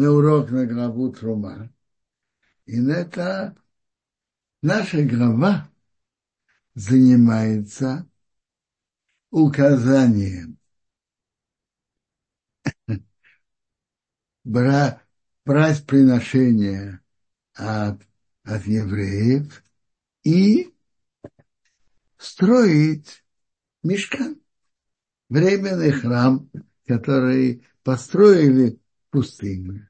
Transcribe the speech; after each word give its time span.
на 0.00 0.12
урок 0.12 0.50
на 0.50 0.64
главу 0.64 1.12
Трума. 1.12 1.70
И 2.64 2.80
это 2.88 3.54
наша 4.62 5.04
глава 5.04 5.70
занимается 6.74 8.08
указанием 9.30 10.58
брать 14.42 14.98
приношение 15.86 17.00
от, 17.52 18.00
от 18.44 18.64
евреев 18.64 19.62
и 20.24 20.74
строить 22.16 23.22
мешкан, 23.82 24.40
временный 25.28 25.92
храм, 25.92 26.50
который 26.86 27.66
построили 27.82 28.80
пустыне. 29.10 29.89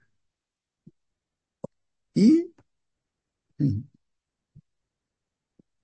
И 2.21 2.53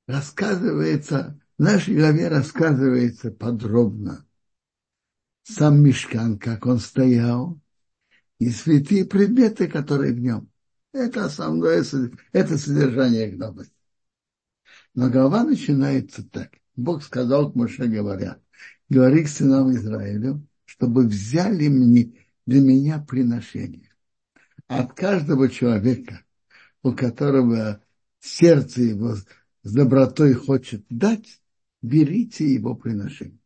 рассказывается, 0.06 1.40
в 1.56 1.62
нашей 1.62 1.96
главе 1.96 2.28
рассказывается 2.28 3.30
подробно 3.30 4.26
сам 5.44 5.82
мешкан, 5.82 6.38
как 6.38 6.66
он 6.66 6.78
стоял, 6.78 7.58
и 8.38 8.50
святые 8.50 9.06
предметы, 9.06 9.66
которые 9.66 10.12
в 10.12 10.18
нем. 10.18 10.50
Это 10.92 11.24
основное, 11.24 11.82
это 12.32 12.58
содержание 12.58 13.30
главы. 13.30 13.68
Но 14.94 15.08
глава 15.08 15.44
начинается 15.44 16.22
так. 16.28 16.50
Бог 16.74 17.02
сказал 17.02 17.50
к 17.50 17.54
Моше, 17.54 17.86
говоря, 17.86 18.38
говори 18.90 19.24
к 19.24 19.28
сынам 19.28 19.72
Израилю, 19.72 20.46
чтобы 20.66 21.06
взяли 21.06 21.68
мне, 21.68 22.12
для 22.44 22.60
меня 22.60 22.98
приношение. 22.98 23.94
От 24.68 24.94
каждого 24.94 25.48
человека, 25.48 26.25
у 26.86 26.94
которого 26.94 27.82
сердце 28.20 28.82
его 28.82 29.16
с 29.16 29.72
добротой 29.72 30.34
хочет 30.34 30.86
дать, 30.88 31.42
берите 31.82 32.48
его 32.52 32.76
приношение. 32.76 33.40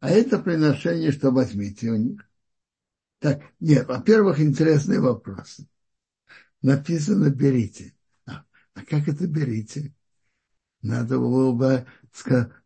А 0.00 0.10
это 0.10 0.38
приношение, 0.38 1.10
что 1.10 1.30
возьмите 1.30 1.90
у 1.90 1.96
них. 1.96 2.28
Так, 3.18 3.42
нет, 3.60 3.86
во-первых, 3.86 4.40
интересный 4.40 4.98
вопрос. 4.98 5.60
Написано 6.60 7.30
«берите». 7.30 7.94
А, 8.26 8.44
а 8.74 8.84
как 8.84 9.08
это 9.08 9.26
«берите»? 9.26 9.94
Надо 10.82 11.18
было 11.18 11.52
бы 11.52 11.86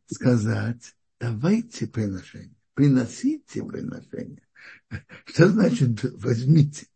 сказать 0.06 0.96
«давайте 1.20 1.86
приношение». 1.86 2.56
Приносите 2.74 3.62
приношение. 3.62 4.42
Что 5.24 5.48
значит 5.48 6.02
«возьмите»? 6.14 6.88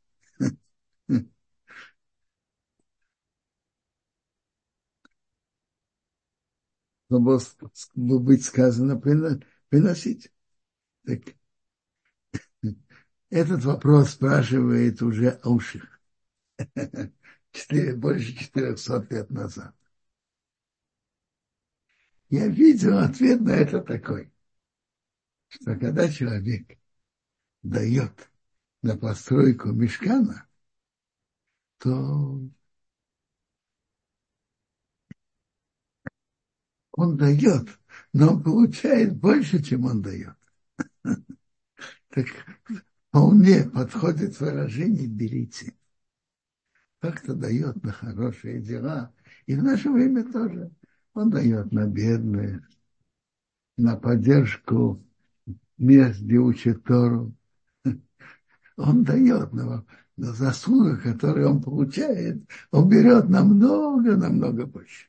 Чтобы 7.11 8.21
быть 8.21 8.45
сказано 8.45 8.97
«приносить». 9.69 10.31
Так, 11.05 11.21
этот 13.31 13.65
вопрос 13.65 14.11
спрашивает 14.11 15.03
уже 15.03 15.31
Ауших. 15.43 16.01
Больше 17.97 18.37
400 18.37 19.07
лет 19.11 19.31
назад. 19.31 19.75
Я 22.29 22.47
видел 22.47 22.99
ответ 22.99 23.41
на 23.41 23.51
это 23.51 23.81
такой, 23.81 24.33
что 25.49 25.75
когда 25.77 26.09
человек 26.09 26.79
дает 27.63 28.31
на 28.83 28.97
постройку 28.97 29.73
мешкана, 29.73 30.47
то 31.79 32.41
он 37.01 37.17
дает, 37.17 37.69
но 38.13 38.35
он 38.35 38.43
получает 38.43 39.17
больше, 39.17 39.63
чем 39.63 39.85
он 39.85 40.03
дает. 40.03 40.35
Так 42.11 42.27
вполне 43.09 43.63
подходит 43.65 44.39
выражение 44.41 45.07
«берите». 45.07 45.75
Как-то 46.99 47.35
дает 47.35 47.83
на 47.85 47.93
хорошие 47.93 48.61
дела. 48.61 49.13
И 49.47 49.55
в 49.55 49.63
наше 49.63 49.91
время 49.91 50.25
тоже. 50.31 50.71
Он 51.15 51.31
дает 51.31 51.73
на 51.73 51.87
бедных, 51.87 52.69
на 53.77 53.97
поддержку 53.97 55.03
мест, 55.79 56.21
где 56.21 56.37
учат 56.39 56.83
Тору. 56.85 57.33
Он 58.77 59.05
дает 59.05 59.53
на, 59.53 59.85
на 60.17 60.33
заслугу, 60.33 61.01
которую 61.03 61.49
он 61.49 61.63
получает, 61.63 62.43
он 62.71 62.89
берет 62.89 63.29
намного, 63.29 64.17
намного 64.17 64.67
больше. 64.67 65.07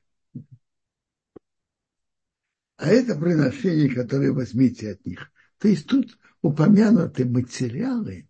А 2.82 2.88
это 2.88 3.16
приношение, 3.16 3.94
которое 3.94 4.32
возьмите 4.32 4.94
от 4.94 5.06
них. 5.06 5.32
То 5.60 5.68
есть 5.68 5.86
тут 5.86 6.18
упомянуты 6.42 7.26
материалы, 7.26 8.28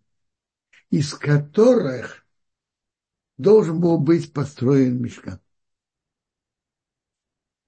из 0.90 1.14
которых 1.14 2.26
должен 3.38 3.80
был 3.80 3.98
быть 3.98 4.30
построен 4.30 5.00
мешкан. 5.00 5.40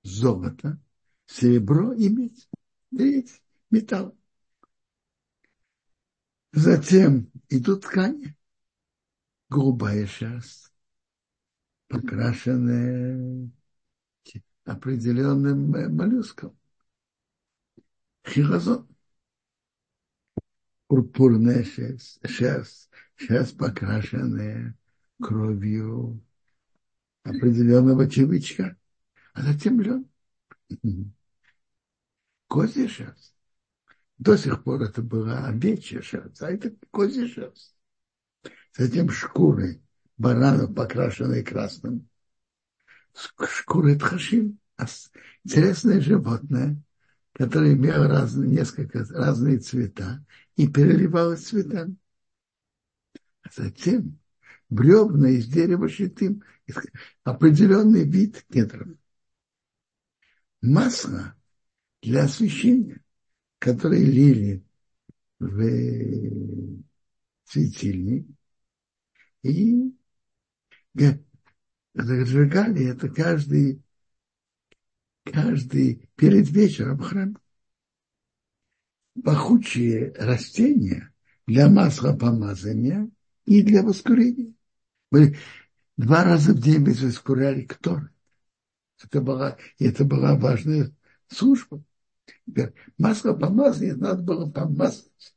Золото, 0.02 0.78
серебро 1.24 1.94
и 1.94 2.10
медь. 2.10 2.50
Медь, 2.90 3.40
металл. 3.70 4.14
Затем 6.52 7.32
идут 7.48 7.84
ткани. 7.84 8.36
Голубая 9.48 10.06
шерсть, 10.06 10.70
покрашенная 11.88 13.50
определенным 14.66 15.70
моллюском. 15.96 16.54
Хилозон 18.26 18.88
пурпурная 20.86 21.64
шерсть, 21.64 22.20
шерсть, 22.26 22.90
шерсть 23.16 23.56
покрашенная 23.56 24.76
кровью 25.20 26.22
определенного 27.22 28.08
чевичка, 28.08 28.76
а 29.32 29.42
затем 29.42 29.80
лен. 29.80 30.08
Козья 32.48 32.88
шерсть. 32.88 33.34
До 34.18 34.36
сих 34.36 34.62
пор 34.62 34.82
это 34.82 35.02
была 35.02 35.46
овечья 35.46 36.00
шерсть, 36.00 36.40
а 36.42 36.50
это 36.50 36.72
козья 36.90 37.26
шерсть. 37.26 37.74
Затем 38.76 39.10
шкуры 39.10 39.82
баранов, 40.16 40.74
покрашенные 40.74 41.42
красным. 41.42 42.08
Шкуры 43.12 43.96
тхашим. 43.98 44.58
Интересное 45.44 46.00
животное, 46.00 46.80
которое 47.34 47.74
имело 47.74 48.06
разные, 48.06 48.48
несколько 48.48 49.04
разные 49.04 49.58
цвета 49.58 50.24
и 50.56 50.68
переливалось 50.68 51.46
цветами. 51.46 51.96
А 53.42 53.48
затем 53.54 54.18
бревна 54.70 55.30
из 55.30 55.48
дерева 55.48 55.88
щитым, 55.88 56.42
определенный 57.24 58.04
вид 58.04 58.46
кедров. 58.50 58.88
Масло 60.62 61.34
для 62.00 62.24
освещения, 62.24 63.02
которое 63.58 64.02
лили 64.02 64.64
в 65.40 66.82
светильник, 67.44 68.26
и 69.42 69.92
зажигали 71.94 72.86
это 72.86 73.08
каждый, 73.08 73.83
каждый 75.24 76.08
перед 76.16 76.48
вечером 76.50 76.98
в 76.98 77.02
храме 77.02 77.36
пахучие 79.22 80.12
растения 80.18 81.12
для 81.46 81.68
масла 81.68 82.14
помазания 82.14 83.08
и 83.44 83.62
для 83.62 83.82
воскурения. 83.82 84.52
Мы 85.10 85.36
два 85.96 86.24
раза 86.24 86.52
в 86.52 86.60
день 86.60 86.84
воскуряли 86.84 87.62
ктор. 87.62 88.10
Это 89.02 89.20
была, 89.20 89.56
это 89.78 90.04
была 90.04 90.36
важная 90.36 90.92
служба. 91.28 91.82
Масло 92.98 93.34
помазания 93.34 93.94
надо 93.94 94.22
было 94.22 94.50
помазать, 94.50 95.34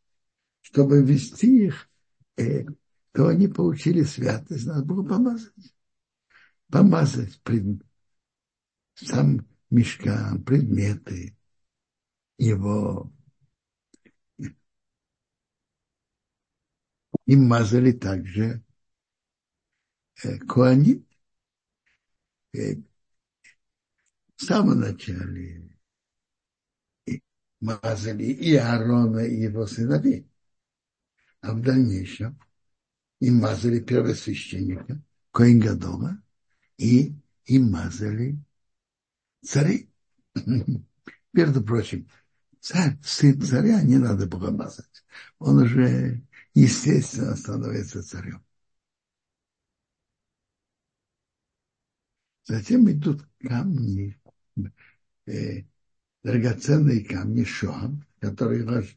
чтобы 0.61 1.03
вести 1.03 1.65
их, 1.65 1.89
э, 2.37 2.65
то 3.11 3.27
они 3.27 3.47
получили 3.47 4.03
святость, 4.03 4.65
надо 4.65 4.85
было 4.85 5.03
помазать. 5.03 5.75
Помазать 6.69 7.41
пред, 7.41 7.81
сам 8.95 9.45
мешкам, 9.69 10.43
предметы, 10.43 11.35
его 12.37 13.11
им 17.25 17.47
мазали 17.47 17.91
также 17.91 18.63
э, 20.23 20.37
Куани. 20.39 21.05
Э, 22.53 22.75
в 24.35 24.43
самом 24.43 24.79
начале 24.79 25.67
мазали 27.59 28.23
и 28.23 28.55
Аарона, 28.55 29.19
и 29.19 29.41
его 29.41 29.65
сыновей. 29.65 30.29
А 31.41 31.53
в 31.53 31.61
дальнейшем 31.61 32.39
и 33.19 33.31
мазали 33.31 33.79
первосвященника, 33.79 35.01
Коин 35.31 35.59
Гадола, 35.59 36.21
и, 36.77 37.15
и 37.45 37.59
мазали 37.59 38.37
цари. 39.41 39.89
Между 41.33 41.63
прочим, 41.63 42.09
царь, 42.59 42.97
сын 43.03 43.41
царя 43.41 43.81
не 43.81 43.97
надо 43.97 44.27
было 44.27 44.51
мазать. 44.51 45.05
Он 45.39 45.59
уже, 45.59 46.23
естественно, 46.53 47.35
становится 47.35 48.03
царем. 48.03 48.43
Затем 52.45 52.89
идут 52.89 53.27
камни, 53.41 54.19
э, 55.25 55.63
драгоценные 56.23 57.03
камни 57.03 57.43
шоам, 57.43 58.05
которые 58.19 58.87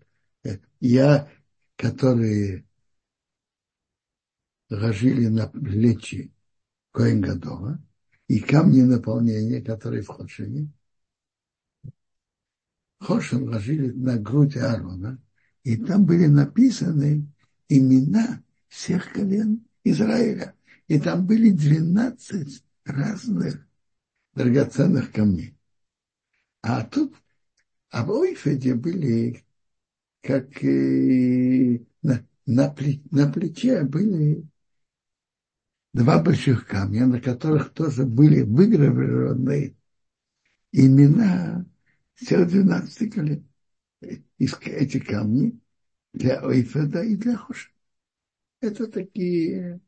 э, 0.44 0.58
я, 0.78 1.28
которые 1.76 2.64
ложили 4.68 5.26
на 5.26 5.48
плечи 5.48 6.32
Коэн 6.92 7.20
Гадола, 7.20 7.82
и 8.30 8.38
камни 8.38 8.82
наполнения, 8.82 9.60
которые 9.60 10.02
в 10.02 10.06
Хошине. 10.06 10.70
Хошин 13.00 13.48
ложили 13.48 13.90
на 13.90 14.18
грудь 14.18 14.56
Аарона, 14.56 15.20
и 15.64 15.76
там 15.76 16.06
были 16.06 16.26
написаны 16.26 17.26
имена 17.68 18.40
всех 18.68 19.12
колен 19.12 19.66
Израиля. 19.82 20.54
И 20.86 21.00
там 21.00 21.26
были 21.26 21.50
12 21.50 22.62
разных 22.84 23.66
драгоценных 24.34 25.10
камней. 25.10 25.56
А 26.62 26.84
тут 26.84 27.12
а 27.88 28.04
в 28.04 28.12
Ойфеде 28.12 28.76
были 28.76 29.44
как 30.22 30.62
э, 30.62 31.80
на, 32.02 32.24
на, 32.46 32.76
на 33.10 33.32
плече 33.32 33.82
были 33.82 34.46
два 35.92 36.22
больших 36.22 36.66
камня, 36.66 37.06
на 37.06 37.20
которых 37.20 37.72
тоже 37.72 38.04
были 38.04 38.42
выгравированы 38.42 39.76
имена 40.72 41.66
всех 42.14 42.48
12 42.48 43.12
колен. 43.12 43.46
Эти 44.38 44.98
камни 44.98 45.58
для 46.12 46.40
Ойфеда 46.40 47.02
и 47.02 47.16
для 47.16 47.36
Хоша. 47.36 47.70
Это 48.60 48.86
такие 48.86 49.80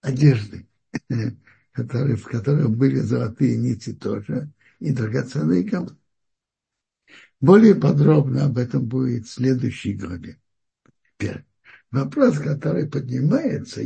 одежды, 0.00 0.66
которые, 1.72 2.16
в 2.16 2.24
которых 2.24 2.70
были 2.70 2.96
золотые 2.96 3.56
нити 3.56 3.92
тоже 3.92 4.50
и 4.80 4.92
драгоценные 4.92 5.68
камни. 5.68 5.96
Более 7.40 7.74
подробно 7.76 8.46
об 8.46 8.58
этом 8.58 8.84
будет 8.86 9.26
в 9.26 9.30
следующей 9.30 9.94
главе. 9.94 10.38
Вопрос, 11.90 12.38
который 12.38 12.88
поднимается, 12.88 13.80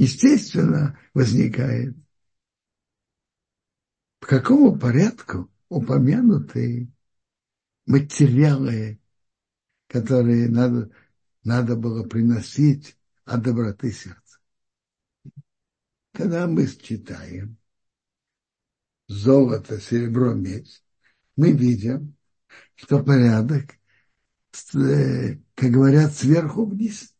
естественно, 0.00 0.98
возникает. 1.12 1.94
По 4.18 4.28
какому 4.28 4.78
порядку 4.78 5.50
упомянуты 5.68 6.90
материалы, 7.84 8.98
которые 9.88 10.48
надо, 10.48 10.90
надо 11.44 11.76
было 11.76 12.02
приносить 12.04 12.96
от 13.26 13.42
доброты 13.42 13.92
сердца? 13.92 14.38
Когда 16.12 16.46
мы 16.46 16.66
читаем 16.66 17.58
золото, 19.06 19.78
серебро, 19.80 20.32
медь, 20.32 20.82
мы 21.36 21.52
видим, 21.52 22.16
что 22.74 23.04
порядок, 23.04 23.74
э, 24.74 25.36
как 25.54 25.70
говорят, 25.70 26.14
сверху 26.14 26.64
вниз. 26.64 27.14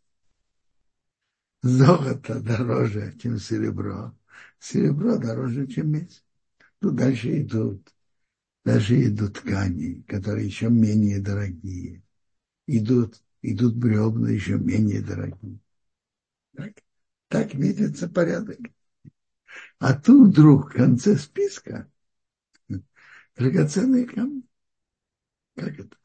Золото 1.63 2.41
дороже, 2.41 3.15
чем 3.19 3.39
серебро. 3.39 4.15
Серебро 4.59 5.19
дороже, 5.19 5.67
чем 5.67 5.91
медь. 5.91 6.25
Тут 6.81 6.97
дальше 6.97 7.43
идут, 7.43 7.95
дальше 8.65 9.07
идут 9.07 9.35
ткани, 9.35 10.03
которые 10.09 10.47
еще 10.47 10.71
менее 10.71 11.21
дорогие. 11.21 12.03
Идут, 12.67 13.23
идут 13.43 13.77
бревна 13.77 14.31
еще 14.31 14.59
менее 14.59 15.03
дорогие. 15.03 15.59
Так, 16.57 16.73
так 17.29 17.55
видится 17.55 18.09
порядок. 18.09 18.59
А 19.79 19.95
тут 19.95 20.31
вдруг 20.31 20.71
в 20.71 20.77
конце 20.77 21.17
списка 21.17 21.91
драгоценные 23.37 24.07
камни. 24.07 24.43
Как 25.57 25.79
это? 25.79 25.97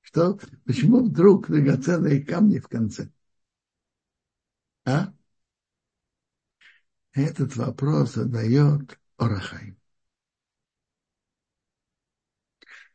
Что? 0.00 0.38
Почему 0.64 1.04
вдруг 1.04 1.48
драгоценные 1.48 2.22
камни 2.22 2.58
в 2.58 2.68
конце? 2.68 3.10
А? 4.84 5.12
Этот 7.12 7.54
вопрос 7.56 8.14
задает 8.14 8.98
Орахай. 9.16 9.76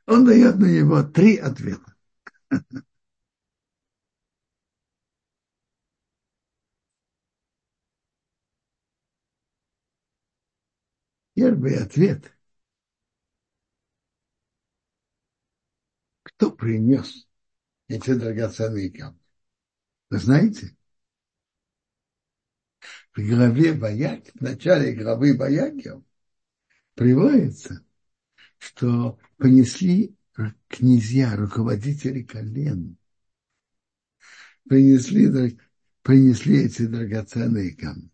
Он 0.08 0.26
дает 0.26 0.58
на 0.58 0.66
него 0.66 1.04
три 1.04 1.38
ответа. 1.38 1.96
Первый 11.34 11.78
ответ 11.78 12.36
Кто 16.24 16.52
принес 16.52 17.28
эти 17.88 18.14
драгоценные 18.14 18.92
камни? 18.92 19.20
Вы 20.10 20.20
знаете? 20.20 20.76
В 23.16 23.22
главе 23.22 23.72
Баяк, 23.72 24.26
в 24.34 24.42
начале 24.42 24.94
главы 24.94 25.38
Баякев 25.38 26.04
приводится, 26.96 27.82
что 28.58 29.18
понесли 29.38 30.18
князья, 30.68 31.38
руководители 31.38 32.24
колен, 32.24 32.98
принесли, 34.68 35.58
принесли 36.02 36.66
эти 36.66 36.86
драгоценные 36.88 37.74
камни. 37.74 38.12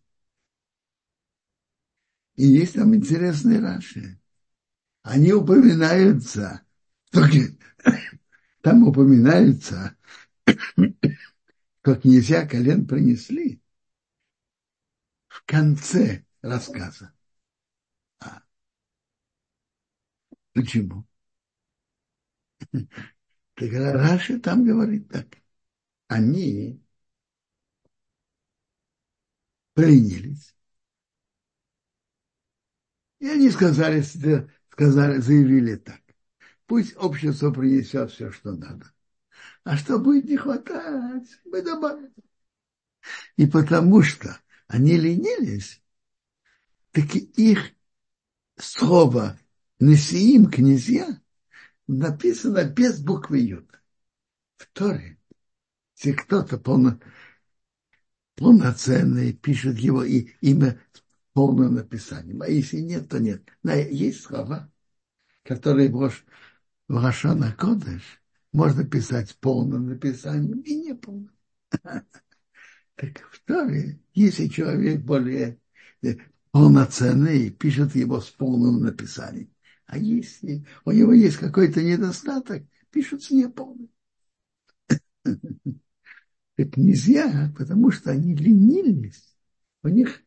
И 2.36 2.46
есть 2.46 2.74
там 2.74 2.94
интересные 2.94 3.58
раши. 3.58 4.20
Они 5.02 5.32
упоминаются 5.32 6.64
только 7.10 7.38
там 8.60 8.86
упоминается, 8.86 9.96
как 11.80 12.04
нельзя 12.04 12.46
колен 12.46 12.86
принесли 12.86 13.61
в 15.42 15.46
конце 15.46 16.24
рассказа. 16.42 17.12
А. 18.20 18.42
Почему? 20.54 21.04
Так 23.54 23.70
Раши 23.72 24.38
там 24.40 24.64
говорит 24.64 25.08
так. 25.10 25.26
Они 26.08 26.82
принялись. 29.74 30.54
И 33.20 33.28
они 33.28 33.50
сказали, 33.50 34.02
сказали, 34.70 35.18
заявили 35.18 35.76
так. 35.76 36.00
Пусть 36.66 36.96
общество 36.96 37.50
принесет 37.50 38.10
все, 38.10 38.32
что 38.32 38.52
надо. 38.52 38.90
А 39.64 39.76
что 39.76 39.98
будет 39.98 40.24
не 40.24 40.36
хватать, 40.36 41.28
мы 41.44 41.62
добавим. 41.62 42.12
И 43.36 43.46
потому 43.46 44.02
что 44.02 44.38
они 44.68 44.96
ленились, 44.96 45.82
так 46.92 47.14
и 47.14 47.18
их 47.18 47.72
слово 48.56 49.38
«несиим 49.80 50.50
князья» 50.50 51.20
написано 51.86 52.64
без 52.64 53.00
буквы 53.00 53.38
Ют. 53.40 53.68
В 54.56 54.66
Торе, 54.72 55.18
если 55.96 56.12
кто-то 56.12 56.58
полно, 56.58 57.00
полноценный 58.36 59.32
пишет 59.32 59.78
его 59.78 60.04
и, 60.04 60.30
имя 60.40 60.80
в 60.92 61.02
полном 61.32 61.74
написании, 61.74 62.38
а 62.40 62.48
если 62.48 62.80
нет, 62.80 63.08
то 63.08 63.18
нет. 63.18 63.42
Но 63.62 63.72
есть 63.72 64.22
слова, 64.22 64.70
которые 65.42 65.90
в 65.90 66.12
Рашана 66.88 67.52
Кодыш 67.52 68.22
можно 68.52 68.84
писать 68.84 69.36
полным 69.38 69.88
написанием 69.88 70.60
и 70.60 70.74
неполным. 70.76 71.32
Так 72.96 73.18
в 73.30 73.40
Торе, 73.44 74.00
если 74.14 74.48
человек 74.48 75.02
более 75.02 75.58
э, 76.02 76.16
полноценный, 76.50 77.50
пишет 77.50 77.94
его 77.94 78.20
с 78.20 78.30
полным 78.30 78.82
написанием. 78.82 79.50
А 79.86 79.98
если 79.98 80.64
у 80.84 80.92
него 80.92 81.12
есть 81.12 81.36
какой-то 81.36 81.82
недостаток, 81.82 82.64
пишут 82.90 83.22
с 83.22 83.30
неполным. 83.30 83.88
Так 86.56 86.76
нельзя, 86.76 87.52
потому 87.56 87.90
что 87.90 88.10
они 88.10 88.34
ленились. 88.34 89.36
У 89.82 89.88
них 89.88 90.22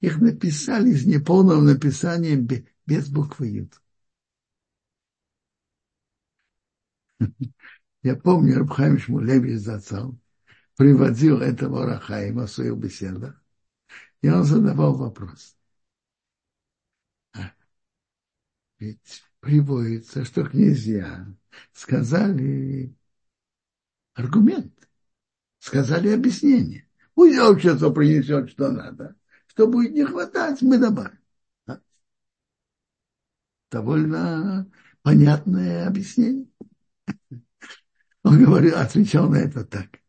их 0.00 0.20
написали 0.20 0.92
с 0.92 1.06
неполным 1.06 1.66
написанием 1.66 2.48
без 2.86 3.08
буквы 3.08 3.48
Ют. 3.48 3.80
Я 8.02 8.16
помню, 8.16 8.58
Рабхайм 8.58 8.98
Шмулевич 8.98 9.60
зацал 9.60 10.18
приводил 10.80 11.42
этого 11.42 11.84
Рахаима 11.84 12.46
в 12.46 12.50
своих 12.50 12.74
беседах, 12.78 13.38
и 14.22 14.30
он 14.30 14.44
задавал 14.44 14.96
вопрос. 14.96 15.54
А, 17.34 17.52
ведь 18.78 19.22
приводится, 19.40 20.24
что 20.24 20.42
князья 20.42 21.26
сказали 21.74 22.96
аргумент, 24.14 24.72
сказали 25.58 26.08
объяснение. 26.08 26.88
Пусть 27.12 27.38
общество 27.38 27.90
принесет, 27.90 28.48
что 28.48 28.70
надо. 28.70 29.16
Что 29.48 29.66
будет 29.66 29.92
не 29.92 30.06
хватать, 30.06 30.62
мы 30.62 30.78
добавим. 30.78 31.20
А? 31.66 31.78
Довольно 33.70 34.66
понятное 35.02 35.86
объяснение. 35.86 36.48
Он 38.22 38.42
говорил, 38.42 38.78
отвечал 38.78 39.28
на 39.28 39.36
это 39.36 39.62
так. 39.62 39.99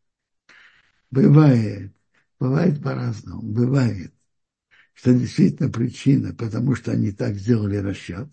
Бывает, 1.12 1.92
бывает 2.40 2.82
по-разному. 2.82 3.42
Бывает, 3.42 4.14
что 4.94 5.12
действительно 5.12 5.70
причина, 5.70 6.34
потому 6.34 6.74
что 6.74 6.92
они 6.92 7.12
так 7.12 7.34
сделали 7.34 7.76
расчет. 7.76 8.28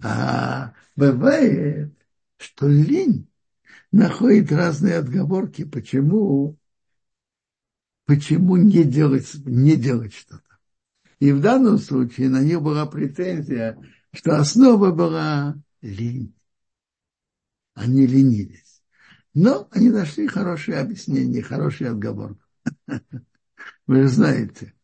А 0.00 0.72
бывает, 0.94 1.92
что 2.36 2.68
лень 2.68 3.28
находит 3.90 4.52
разные 4.52 4.98
отговорки, 4.98 5.64
почему, 5.64 6.56
почему 8.04 8.56
не 8.56 8.84
делать, 8.84 9.34
не 9.44 9.74
делать 9.74 10.14
что-то. 10.14 10.58
И 11.18 11.32
в 11.32 11.40
данном 11.40 11.78
случае 11.78 12.28
на 12.28 12.40
них 12.40 12.62
была 12.62 12.86
претензия, 12.86 13.76
что 14.12 14.38
основа 14.38 14.92
была 14.92 15.56
лень. 15.82 16.36
Они 17.74 18.06
ленились. 18.06 18.65
Но 19.36 19.68
они 19.70 19.90
нашли 19.90 20.26
хорошее 20.26 20.78
объяснение, 20.78 21.42
хороший 21.42 21.90
отговор. 21.90 22.38
Вы 23.86 24.02
же 24.02 24.08
знаете, 24.08 24.74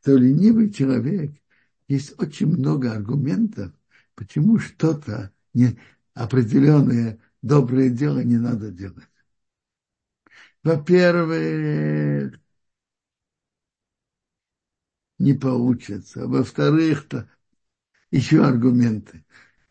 что 0.00 0.16
ленивый 0.16 0.70
человек, 0.72 1.32
есть 1.88 2.14
очень 2.20 2.48
много 2.48 2.92
аргументов, 2.92 3.72
почему 4.16 4.58
что-то 4.58 5.32
не, 5.54 5.78
определенное 6.14 7.20
доброе 7.42 7.90
дело 7.90 8.20
не 8.20 8.38
надо 8.38 8.72
делать. 8.72 9.04
Во-первых, 10.64 12.34
не 15.18 15.34
получится. 15.34 16.26
Во-вторых, 16.26 17.08
то 17.08 17.28
еще 18.10 18.44
аргументы. 18.44 19.24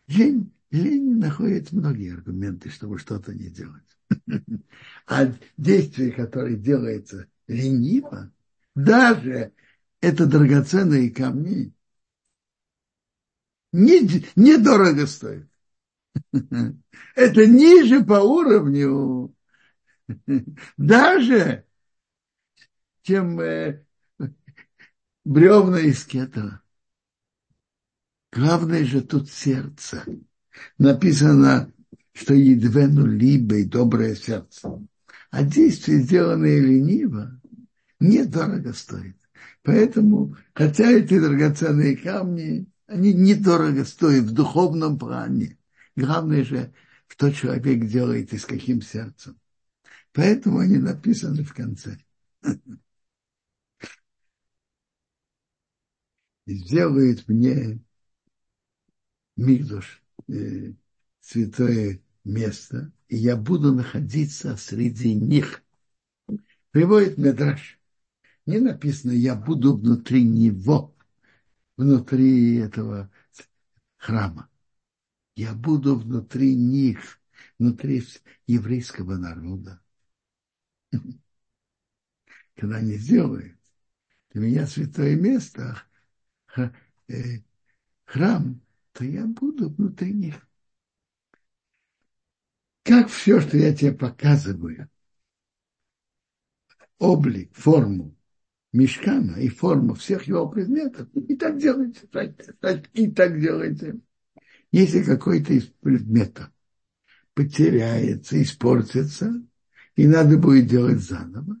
Лень, 0.08 0.52
лень 0.70 1.18
находит 1.18 1.72
многие 1.72 2.14
аргументы, 2.14 2.70
чтобы 2.70 2.98
что-то 2.98 3.34
не 3.34 3.50
делать. 3.50 3.93
А 5.06 5.26
действие, 5.56 6.12
которое 6.12 6.56
делается 6.56 7.28
лениво, 7.46 8.32
даже 8.74 9.52
это 10.00 10.26
драгоценные 10.26 11.10
камни, 11.10 11.72
недорого 13.72 15.00
не 15.00 15.06
стоит. 15.06 15.48
Это 17.14 17.46
ниже 17.46 18.04
по 18.04 18.20
уровню 18.20 19.34
даже, 20.76 21.66
чем 23.02 23.40
э, 23.40 23.84
бревна 25.24 25.80
из 25.80 26.04
кетова. 26.04 26.62
Главное 28.32 28.84
же 28.84 29.00
тут 29.02 29.30
сердце. 29.30 30.04
Написано, 30.78 31.72
что 32.14 32.32
едвену 32.32 33.10
и 33.12 33.64
доброе 33.64 34.14
сердце. 34.14 34.70
А 35.30 35.42
действие, 35.42 35.98
сделанное 35.98 36.60
лениво, 36.60 37.40
недорого 37.98 38.72
стоит. 38.72 39.16
Поэтому, 39.62 40.36
хотя 40.54 40.90
эти 40.92 41.18
драгоценные 41.18 41.96
камни, 41.96 42.66
они 42.86 43.12
недорого 43.12 43.84
стоят 43.84 44.24
в 44.24 44.32
духовном 44.32 44.98
плане. 44.98 45.58
Главное 45.96 46.44
же, 46.44 46.72
что 47.08 47.32
человек 47.32 47.86
делает 47.86 48.32
и 48.32 48.38
с 48.38 48.46
каким 48.46 48.80
сердцем. 48.80 49.38
Поэтому 50.12 50.58
они 50.60 50.78
написаны 50.78 51.42
в 51.42 51.52
конце. 51.52 51.98
Сделает 56.46 57.26
мне 57.26 57.80
Мигдуш, 59.36 60.02
э, 60.28 60.74
святое 61.20 62.03
место, 62.24 62.92
и 63.08 63.16
я 63.16 63.36
буду 63.36 63.72
находиться 63.72 64.56
среди 64.56 65.14
них. 65.14 65.62
Приводит 66.70 67.18
Медраш. 67.18 67.78
Не 68.46 68.58
написано, 68.58 69.12
я 69.12 69.34
буду 69.34 69.76
внутри 69.76 70.24
него, 70.24 70.94
внутри 71.76 72.56
этого 72.56 73.10
храма 73.96 74.48
я 75.36 75.54
буду 75.54 75.96
внутри 75.96 76.54
них, 76.54 77.20
внутри 77.58 78.04
еврейского 78.46 79.16
народа. 79.16 79.80
Когда 82.54 82.76
они 82.76 82.96
сделают 82.96 83.58
для 84.30 84.42
меня 84.42 84.66
святое 84.66 85.16
место, 85.16 85.82
э, 87.08 87.40
храм, 88.04 88.60
то 88.92 89.04
я 89.04 89.26
буду 89.26 89.70
внутри 89.70 90.12
них. 90.12 90.46
Как 92.84 93.08
все, 93.08 93.40
что 93.40 93.56
я 93.56 93.74
тебе 93.74 93.92
показываю, 93.92 94.88
облик, 96.98 97.50
форму 97.54 98.14
мешкана 98.72 99.36
и 99.36 99.48
форму 99.48 99.94
всех 99.94 100.24
его 100.24 100.48
предметов, 100.48 101.08
и 101.14 101.36
так 101.36 101.58
делайте, 101.58 102.08
и 102.94 103.10
так 103.10 103.40
делайте. 103.40 104.00
Если 104.72 105.02
какой-то 105.02 105.54
из 105.54 105.66
предметов 105.66 106.50
потеряется, 107.34 108.42
испортится, 108.42 109.42
и 109.96 110.06
надо 110.06 110.38
будет 110.38 110.68
делать 110.68 111.00
заново, 111.00 111.56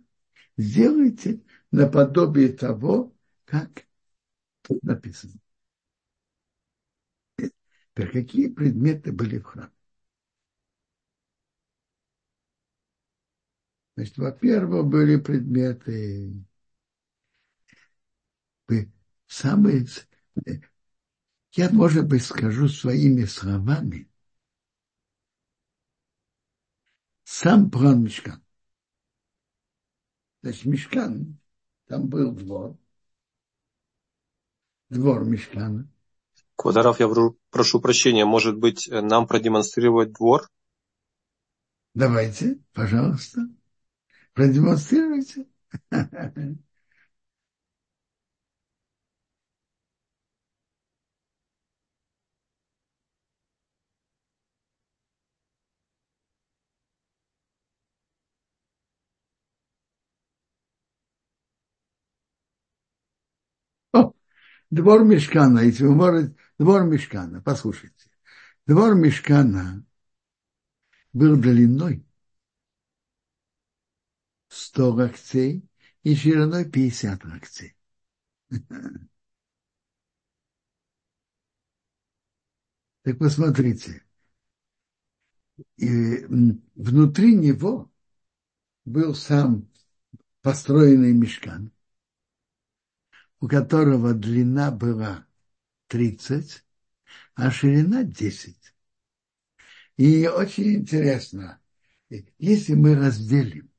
сделайте 0.56 1.42
наподобие 1.70 2.50
того, 2.50 3.14
как 3.44 3.86
тут 4.62 4.82
написано. 4.82 5.34
Теперь 7.94 8.12
какие 8.12 8.48
предметы 8.48 9.10
были 9.10 9.38
в 9.38 9.44
храме? 9.44 9.73
Значит, 13.96 14.18
во-первых, 14.18 14.86
были 14.86 15.16
предметы 15.16 16.44
самые 19.26 19.86
я, 21.52 21.70
может 21.70 22.06
быть, 22.06 22.24
скажу 22.24 22.68
своими 22.68 23.24
словами, 23.24 24.08
сам 27.22 27.70
план 27.70 28.02
Мешкан. 28.02 28.44
Значит, 30.42 30.64
Мешкан, 30.64 31.38
там 31.86 32.08
был 32.08 32.32
двор, 32.32 32.76
двор 34.88 35.24
Мешкана. 35.24 35.88
Квадаров, 36.56 36.98
я 36.98 37.08
прошу 37.50 37.80
прощения, 37.80 38.24
может 38.24 38.56
быть, 38.56 38.88
нам 38.90 39.26
продемонстрировать 39.28 40.12
двор? 40.12 40.48
Давайте, 41.94 42.58
пожалуйста, 42.72 43.48
продемонстрируйте. 44.34 45.46
Двор 64.70 65.04
Мешкана, 65.04 65.60
если 65.60 65.84
вы 65.84 65.94
можете, 65.94 66.34
двор 66.58 66.84
Мешкана, 66.84 67.40
послушайте. 67.40 68.10
Двор 68.66 68.94
Мешкана 68.96 69.84
был 71.12 71.36
длиной 71.36 72.04
100 74.54 74.90
локтей 74.92 75.68
и 76.02 76.14
шириной 76.14 76.70
50 76.70 77.24
локтей. 77.24 77.76
Так 83.02 83.18
посмотрите. 83.18 84.02
И 85.76 86.24
внутри 86.74 87.34
него 87.34 87.92
был 88.86 89.14
сам 89.14 89.68
построенный 90.40 91.12
мешкан 91.12 91.74
у 93.44 93.46
которого 93.46 94.14
длина 94.14 94.70
была 94.70 95.26
30, 95.88 96.64
а 97.34 97.50
ширина 97.50 98.02
10. 98.02 98.56
И 99.98 100.26
очень 100.26 100.76
интересно, 100.76 101.60
если 102.38 102.72
мы 102.72 102.94
разделим 102.94 103.70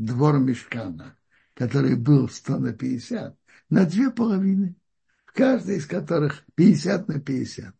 двор 0.00 0.38
мешкана, 0.38 1.16
который 1.54 1.94
был 1.94 2.28
100 2.28 2.58
на 2.58 2.72
50, 2.72 3.38
на 3.68 3.84
две 3.84 4.10
половины, 4.10 4.74
каждая 5.26 5.76
из 5.76 5.86
которых 5.86 6.44
50 6.54 7.08
на 7.08 7.20
50, 7.20 7.74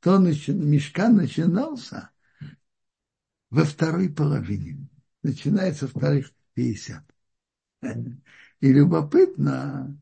то 0.00 0.18
мешкан 0.18 1.16
начинался 1.16 2.10
во 3.50 3.64
второй 3.64 4.08
половине. 4.08 4.88
Начинается 5.22 5.88
вторых 5.88 6.32
50. 6.54 7.02
И 8.60 8.72
любопытно, 8.72 9.98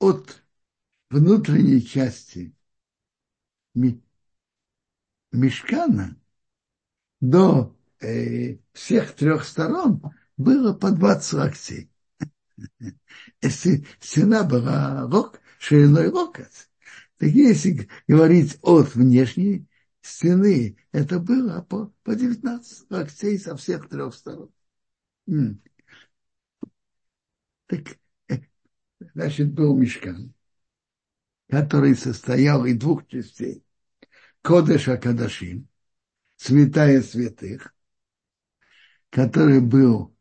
от 0.00 0.42
внутренней 1.10 1.84
части 1.84 2.54
мешкана 5.32 6.16
до 7.20 7.73
э, 8.04 8.58
всех 8.72 9.14
трех 9.14 9.44
сторон 9.44 10.02
было 10.36 10.72
по 10.74 10.90
20 10.90 11.32
локтей. 11.34 11.90
Если 13.42 13.86
стена 14.00 14.44
была 14.44 15.08
рок, 15.10 15.40
шириной 15.58 16.08
локоть, 16.08 16.68
так 17.18 17.28
если 17.30 17.88
говорить 18.06 18.58
от 18.62 18.94
внешней 18.94 19.66
стены, 20.02 20.76
это 20.92 21.18
было 21.18 21.62
по, 21.62 21.92
по 22.02 22.14
19 22.14 22.90
локтей 22.90 23.38
со 23.38 23.56
всех 23.56 23.88
трех 23.88 24.14
сторон. 24.14 24.50
Так, 27.66 27.98
э, 28.28 28.40
значит, 29.14 29.52
был 29.52 29.76
мешкан, 29.76 30.34
который 31.48 31.96
состоял 31.96 32.66
из 32.66 32.76
двух 32.78 33.06
частей. 33.06 33.64
Кодыша 34.42 34.98
Кадашим, 34.98 35.68
святая 36.36 37.00
святых, 37.00 37.74
который 39.14 39.60
был 39.60 40.12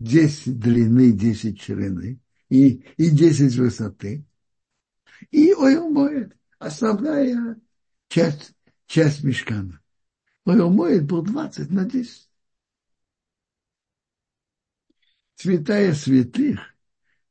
10 0.00 0.60
длины, 0.60 1.12
10 1.12 1.62
ширины 1.62 2.20
и, 2.50 2.84
и 2.98 3.08
10 3.08 3.56
высоты. 3.56 4.22
И 5.30 5.54
Ойл 5.54 5.88
Моет, 5.88 6.36
основная 6.58 7.58
часть, 8.08 8.52
часть 8.84 9.24
мешкана. 9.24 9.80
Ойл 10.44 10.68
Моет 10.70 11.06
был 11.06 11.22
20 11.22 11.70
на 11.70 11.86
10. 11.86 12.28
Святая 15.36 15.94
святых 15.94 16.60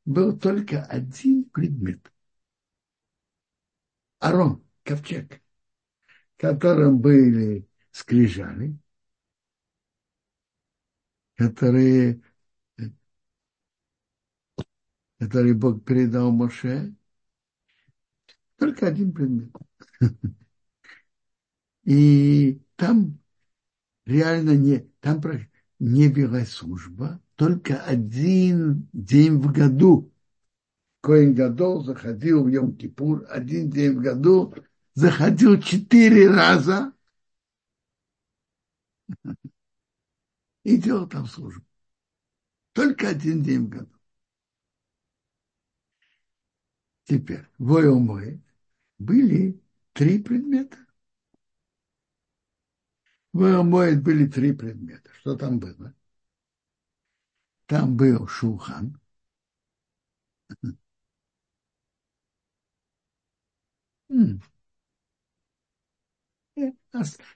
был 0.04 0.36
только 0.36 0.82
один 0.82 1.44
предмет. 1.44 2.12
Арон, 4.18 4.66
ковчег, 4.82 5.40
которым 6.36 6.98
были 6.98 7.68
скрижали, 7.92 8.76
которые, 11.38 12.20
которые 15.20 15.54
Бог 15.54 15.84
передал 15.84 16.32
Моше, 16.32 16.92
только 18.56 18.88
один 18.88 19.12
предмет. 19.12 19.52
И 21.84 22.60
там 22.74 23.20
реально 24.04 24.56
не, 24.56 24.80
там 25.00 25.22
не 25.78 26.08
велась 26.08 26.50
служба, 26.50 27.22
только 27.36 27.80
один 27.82 28.88
день 28.92 29.38
в 29.38 29.52
году. 29.52 30.12
Коин 31.00 31.34
Гадол 31.34 31.84
заходил 31.84 32.42
в 32.42 32.48
Йом-Кипур, 32.48 33.26
один 33.26 33.70
день 33.70 33.96
в 33.96 34.00
году, 34.00 34.52
заходил 34.94 35.62
четыре 35.62 36.28
раза 36.28 36.92
и 40.68 40.76
делал 40.76 41.08
там 41.08 41.26
службу. 41.26 41.64
Только 42.72 43.08
один 43.08 43.42
день 43.42 43.66
в 43.66 43.68
году. 43.70 43.94
Теперь, 47.04 47.48
в 47.56 47.98
мой 47.98 48.42
были 48.98 49.62
три 49.94 50.22
предмета. 50.22 50.76
В 53.32 53.62
мой 53.62 53.96
были 53.96 54.26
три 54.26 54.52
предмета. 54.52 55.10
Что 55.20 55.36
там 55.36 55.58
было? 55.58 55.94
Там 57.66 57.96
был 57.96 58.26
шухан. 58.26 59.00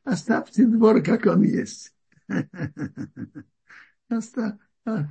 Оставьте 0.04 0.66
двор, 0.66 1.02
как 1.02 1.24
он 1.24 1.42
есть. 1.42 1.94
Оставь, 4.08 4.54
а, 4.84 5.08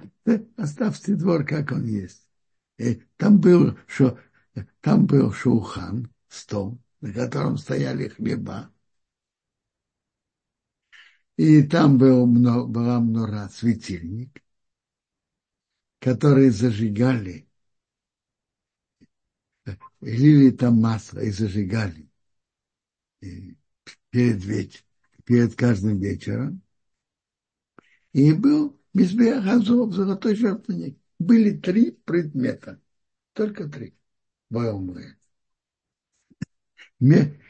оставьте 0.58 1.15
двор, 1.15 1.45
как 1.45 1.71
он 1.71 1.86
есть. 1.86 2.28
И 2.78 2.95
там 3.17 3.39
был, 3.39 3.78
что, 3.88 4.19
там 4.82 5.06
был 5.06 5.32
шухан, 5.32 6.10
стол, 6.28 6.80
на 7.02 7.13
котором 7.13 7.58
стояли 7.58 8.08
хлеба. 8.10 8.71
И 11.38 11.63
там 11.63 11.97
был, 11.97 12.26
была 12.67 13.00
мнора, 13.02 13.50
светильник, 13.50 14.41
которые 16.00 16.52
зажигали, 16.52 17.47
лили 20.02 20.52
там 20.52 20.80
масло 20.82 21.19
и 21.19 21.32
зажигали 21.32 22.08
перед, 24.10 24.43
веч, 24.45 24.86
перед 25.26 25.56
каждым 25.56 26.00
вечером. 26.00 26.62
И 28.13 28.34
был 28.34 28.80
Мизбех 28.93 29.45
Азов, 29.47 29.93
золотой 29.93 30.36
жертвенник. 30.36 30.97
Были 31.17 31.58
три 31.58 31.91
предмета. 31.91 32.82
Только 33.34 33.69
три. 33.69 33.95
Боомлы. 34.50 35.17
Мне 37.00 37.41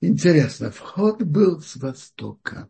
интересно, 0.00 0.70
вход 0.70 1.22
был 1.22 1.60
с 1.60 1.76
востока. 1.76 2.68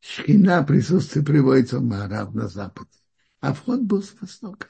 Шхина 0.00 0.62
присутствие 0.62 1.24
приводится 1.24 1.78
в 1.78 1.84
Марав 1.84 2.32
на 2.34 2.48
запад. 2.48 2.88
А 3.40 3.52
вход 3.52 3.80
был 3.80 4.02
с 4.02 4.14
востока. 4.20 4.68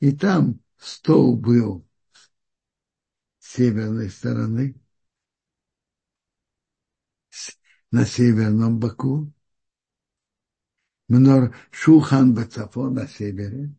И 0.00 0.10
там 0.16 0.60
стол 0.78 1.36
был 1.36 1.86
с 3.38 3.52
северной 3.52 4.10
стороны, 4.10 4.81
на 7.92 8.06
северном 8.06 8.80
боку, 8.80 9.32
Мнор 11.08 11.54
Шухан 11.70 12.34
Бацафон 12.34 12.94
на 12.94 13.06
севере, 13.06 13.70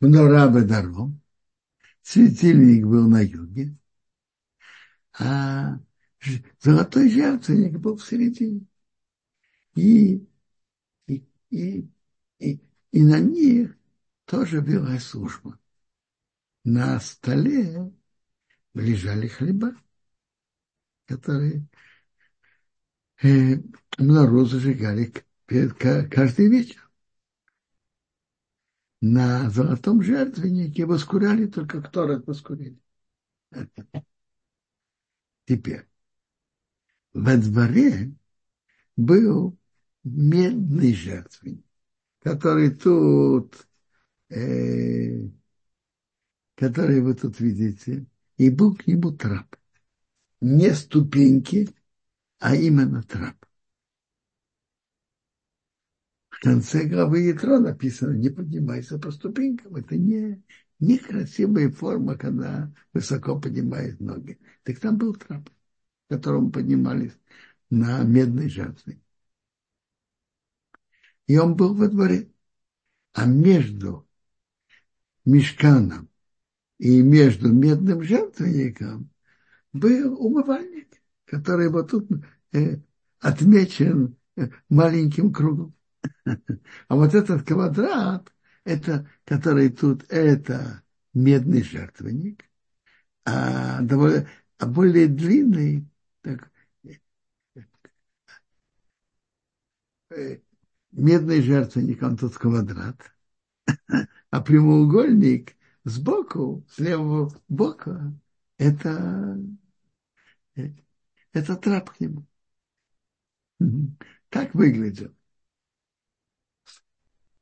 Мнора 0.00 0.48
Бедаром, 0.48 1.20
светильник 2.00 2.86
был 2.86 3.08
на 3.08 3.20
юге, 3.20 3.76
а 5.12 5.78
золотой 6.60 7.10
жертвенник 7.10 7.78
был 7.78 7.96
в 7.96 8.06
середине. 8.06 8.66
И, 9.74 10.26
и, 11.06 11.26
и, 11.50 11.90
и, 12.38 12.60
и 12.90 13.02
на 13.02 13.20
них 13.20 13.76
тоже 14.24 14.62
была 14.62 14.98
служба. 14.98 15.58
На 16.64 16.98
столе 17.00 17.92
лежали 18.72 19.28
хлеба, 19.28 19.74
которые 21.06 21.66
э, 23.22 23.56
народ 23.98 24.50
зажигали 24.50 25.12
перед, 25.46 25.74
каждый 25.74 26.48
вечер. 26.48 26.90
На 29.00 29.50
золотом 29.50 30.02
жертвеннике 30.02 30.86
воскуряли 30.86 31.46
только 31.46 31.82
кто 31.82 32.06
раз 32.06 32.24
воскурили. 32.24 32.78
Теперь 35.44 35.86
во 37.12 37.36
дворе 37.36 38.14
был 38.96 39.58
медный 40.04 40.94
жертвенник, 40.94 41.64
который 42.20 42.70
тут, 42.70 43.66
э, 44.28 45.28
который 46.54 47.00
вы 47.00 47.14
тут 47.14 47.40
видите, 47.40 48.06
и 48.36 48.50
был 48.50 48.76
к 48.76 48.86
нему 48.86 49.12
трап. 49.12 49.56
Не 50.40 50.74
ступеньки, 50.74 51.68
а 52.42 52.56
именно 52.56 53.02
трап. 53.04 53.36
В 56.28 56.40
конце 56.40 56.84
главы 56.84 57.20
Ятро 57.20 57.60
написано, 57.60 58.14
не 58.16 58.30
поднимайся 58.30 58.98
по 58.98 59.12
ступенькам. 59.12 59.76
Это 59.76 59.96
не, 59.96 60.42
некрасивая 60.80 61.70
форма, 61.70 62.16
когда 62.16 62.72
высоко 62.92 63.38
поднимает 63.40 64.00
ноги. 64.00 64.40
Так 64.64 64.80
там 64.80 64.98
был 64.98 65.14
трап 65.14 65.48
которым 66.08 66.52
поднимались 66.52 67.16
на 67.70 68.02
медной 68.02 68.50
жертве. 68.50 69.00
И 71.26 71.38
он 71.38 71.56
был 71.56 71.74
во 71.74 71.88
дворе. 71.88 72.30
А 73.14 73.24
между 73.24 74.06
мешканом 75.24 76.10
и 76.78 77.00
между 77.00 77.52
медным 77.52 78.02
жертвенником 78.02 79.10
был 79.72 80.20
умывальник, 80.20 80.91
который 81.32 81.70
вот 81.70 81.90
тут 81.90 82.06
э, 82.52 82.76
отмечен 83.20 84.18
э, 84.36 84.50
маленьким 84.68 85.32
кругом. 85.32 85.74
А 86.88 86.94
вот 86.94 87.14
этот 87.14 87.46
квадрат, 87.46 88.30
это, 88.64 89.08
который 89.24 89.70
тут, 89.70 90.04
это 90.10 90.82
медный 91.14 91.62
жертвенник, 91.62 92.44
а, 93.24 93.80
довольно, 93.80 94.28
а 94.58 94.66
более 94.66 95.06
длинный, 95.06 95.88
так, 96.20 96.50
э, 100.10 100.40
медный 100.90 101.40
жертвенник, 101.40 102.02
он 102.02 102.18
тут 102.18 102.36
квадрат, 102.36 103.14
а 104.30 104.40
прямоугольник 104.42 105.56
сбоку, 105.84 106.66
с 106.68 106.78
левого 106.78 107.32
бока, 107.48 108.12
это, 108.58 109.38
это 111.32 111.56
трап 111.56 111.90
к 111.90 112.00
нему. 112.00 112.26
Так 114.28 114.54
выглядел. 114.54 115.14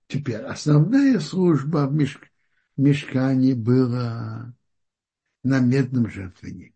Теперь 0.06 0.42
основная 0.42 1.20
служба 1.20 1.86
в 1.86 1.92
мешк... 1.92 2.26
мешкане 2.76 3.54
была 3.54 4.52
на 5.44 5.60
медном 5.60 6.10
жертвеннике. 6.10 6.74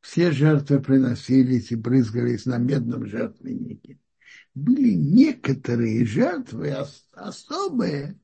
Все 0.00 0.30
жертвы 0.30 0.80
приносились 0.80 1.72
и 1.72 1.76
брызгались 1.76 2.46
на 2.46 2.58
медном 2.58 3.06
жертвеннике. 3.06 3.98
Были 4.54 4.94
некоторые 4.94 6.06
жертвы 6.06 6.74
особые, 7.12 8.18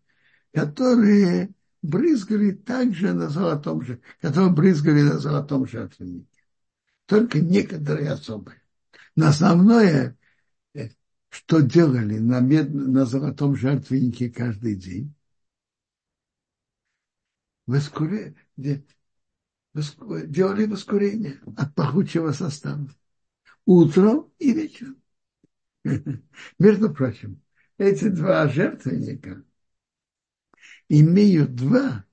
которые 0.53 1.51
брызгали 1.83 2.53
также 2.53 3.13
на 3.13 3.29
золотом 3.29 3.83
же, 3.83 4.01
которые 4.21 4.53
брызгали 4.53 5.03
на 5.03 5.19
золотом 5.19 5.67
жертвеннике. 5.67 6.36
Только 7.07 7.41
некоторые 7.41 8.11
особые. 8.11 8.63
Но 9.15 9.29
основное, 9.29 10.19
э, 10.75 10.89
что 11.29 11.61
делали 11.61 12.19
на, 12.19 12.41
мед, 12.41 12.73
на 12.73 13.07
золотом 13.07 13.57
жертвеннике 13.57 14.29
каждый 14.29 14.75
день, 14.75 15.15
воскуре, 17.67 18.35
делали 19.77 20.67
воскурение 20.67 21.41
от 21.57 21.75
пахучего 21.75 22.33
состава. 22.33 22.89
Утром 23.65 24.33
и 24.39 24.53
вечером. 24.53 25.01
Между 26.59 26.93
прочим, 26.93 27.41
эти 27.79 28.09
два 28.09 28.49
жертвенника 28.49 29.45
имеют 30.89 31.55
два 31.55 32.05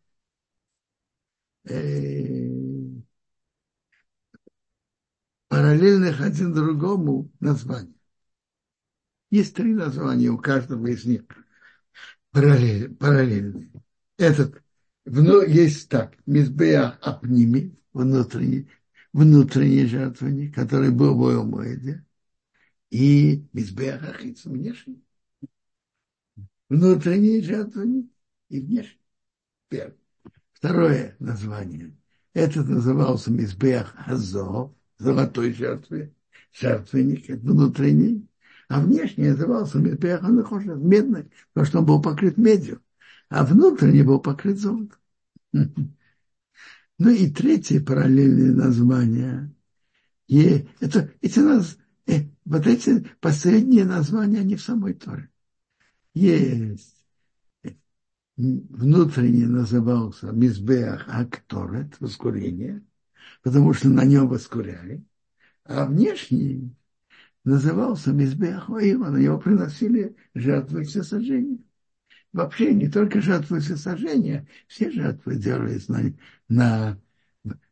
э, 1.66 2.63
параллельных 5.54 6.20
один 6.20 6.52
другому 6.52 7.32
названия. 7.40 7.94
Есть 9.30 9.54
три 9.54 9.76
названия 9.76 10.30
у 10.30 10.40
каждого 10.40 10.88
из 10.88 11.06
них 11.06 11.26
параллель, 12.32 12.96
параллельные. 12.96 13.72
Этот 14.18 14.64
есть 15.06 15.90
так, 15.90 16.18
Мизбея 16.26 16.98
Апними, 17.02 17.78
внутренний, 17.94 18.68
внутренний 19.12 19.86
жертвенник, 19.86 20.56
который 20.56 20.90
был 20.90 21.14
в 21.16 21.22
Ойомоиде, 21.22 22.04
и 22.90 23.48
Мизбея 23.54 24.00
Хахиц 24.00 24.46
внешний. 24.46 25.04
Внутренний 26.68 27.44
жертвенник 27.44 28.10
и 28.50 28.60
внешний. 28.60 29.06
Первый. 29.70 30.00
Второе 30.54 31.16
название. 31.20 31.96
Этот 32.34 32.68
назывался 32.68 33.30
Мизбех 33.30 33.94
Азов, 34.08 34.74
золотой 35.04 35.54
жертве, 35.54 36.14
жертвенник, 36.52 37.30
внутренний, 37.42 38.28
а 38.70 38.82
внешний 38.82 39.30
назывался 39.30 39.78
Мизбех 39.78 40.24
Анахошев, 40.24 40.78
медный, 40.80 41.32
потому 41.54 41.68
что 41.68 41.80
он 41.80 41.86
был 41.86 42.02
покрыт 42.02 42.38
медью 42.38 42.82
а 43.34 43.44
внутренний 43.44 44.04
был 44.04 44.20
покрыт 44.20 44.60
золотом. 44.60 45.00
Ну 45.52 47.10
и 47.10 47.32
третье 47.32 47.82
параллельное 47.82 48.54
название. 48.54 49.52
И 50.28 50.68
это, 50.80 51.12
эти 51.20 51.40
э, 52.06 52.30
вот 52.46 52.68
эти 52.68 53.10
последние 53.20 53.86
названия, 53.86 54.42
они 54.42 54.56
в 54.56 54.62
самой 54.62 54.94
Торе. 54.94 55.32
Есть. 56.14 56.96
Внутренний 58.38 59.48
назывался 59.48 60.32
Мизбеах 60.32 61.06
Акторет, 61.08 62.00
воскурение, 62.00 62.84
потому 63.42 63.74
что 63.74 63.90
на 63.90 64.06
нем 64.06 64.28
воскуряли. 64.28 65.04
А 65.66 65.86
внешний 65.86 66.76
назывался 67.44 68.12
Мизбеах 68.12 68.70
Ваила, 68.70 69.10
на 69.10 69.18
него 69.18 69.38
приносили 69.38 70.16
жертвы 70.34 70.84
все 70.84 71.04
сожжения 71.04 71.60
вообще 72.34 72.74
не 72.74 72.90
только 72.90 73.22
жертвы 73.22 73.60
всесожжения, 73.60 74.48
все 74.68 74.92
жертвы 74.92 75.36
делались 75.36 75.88
на, 75.88 76.14
на 76.50 77.00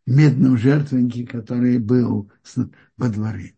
медном 0.05 0.57
жертвеннике, 0.57 1.25
который 1.25 1.79
был 1.79 2.31
во 2.95 3.09
дворе. 3.09 3.55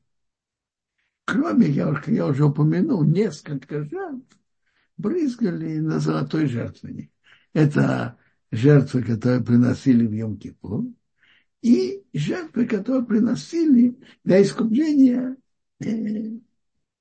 Кроме, 1.26 1.68
я, 1.68 2.02
я 2.08 2.26
уже 2.26 2.46
упомянул, 2.46 3.04
несколько 3.04 3.84
жертв 3.84 4.38
брызгали 4.98 5.80
на 5.80 6.00
золотой 6.00 6.48
жертвенник. 6.48 7.12
Это 7.54 8.18
жертвы, 8.52 9.04
которые 9.04 9.44
приносили 9.44 10.06
в 10.06 10.12
Йом-Кипур, 10.12 10.94
и 11.64 12.06
жертвы, 12.14 12.68
которые 12.68 13.06
приносили 13.06 13.98
для 14.26 14.44
искупления 14.44 15.38
э, 15.80 16.40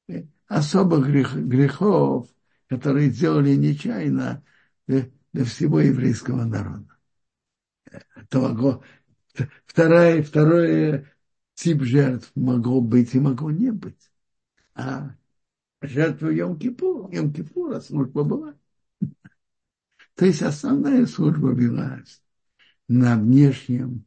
э, 0.08 0.24
особых 0.46 1.08
грех, 1.08 1.34
грехов, 1.34 2.28
которые 2.68 3.10
сделали 3.10 3.56
нечаянно 3.56 4.44
для, 4.86 5.10
всего 5.44 5.80
еврейского 5.80 6.44
народа. 6.44 6.86
Вторая, 9.66 10.22
второй 10.22 11.08
тип 11.54 11.82
жертв 11.82 12.30
могло 12.36 12.80
быть 12.80 13.14
и 13.14 13.20
могло 13.20 13.50
не 13.50 13.72
быть. 13.72 14.12
А 14.74 15.16
жертва 15.80 16.32
Йом-Кипура, 16.32 17.10
Йом-Кипура 17.10 17.80
служба 17.80 18.22
была. 18.22 18.54
То 20.14 20.24
есть 20.24 20.42
основная 20.42 21.06
служба 21.06 21.50
велась 21.52 22.22
на 22.86 23.18
внешнем 23.18 24.04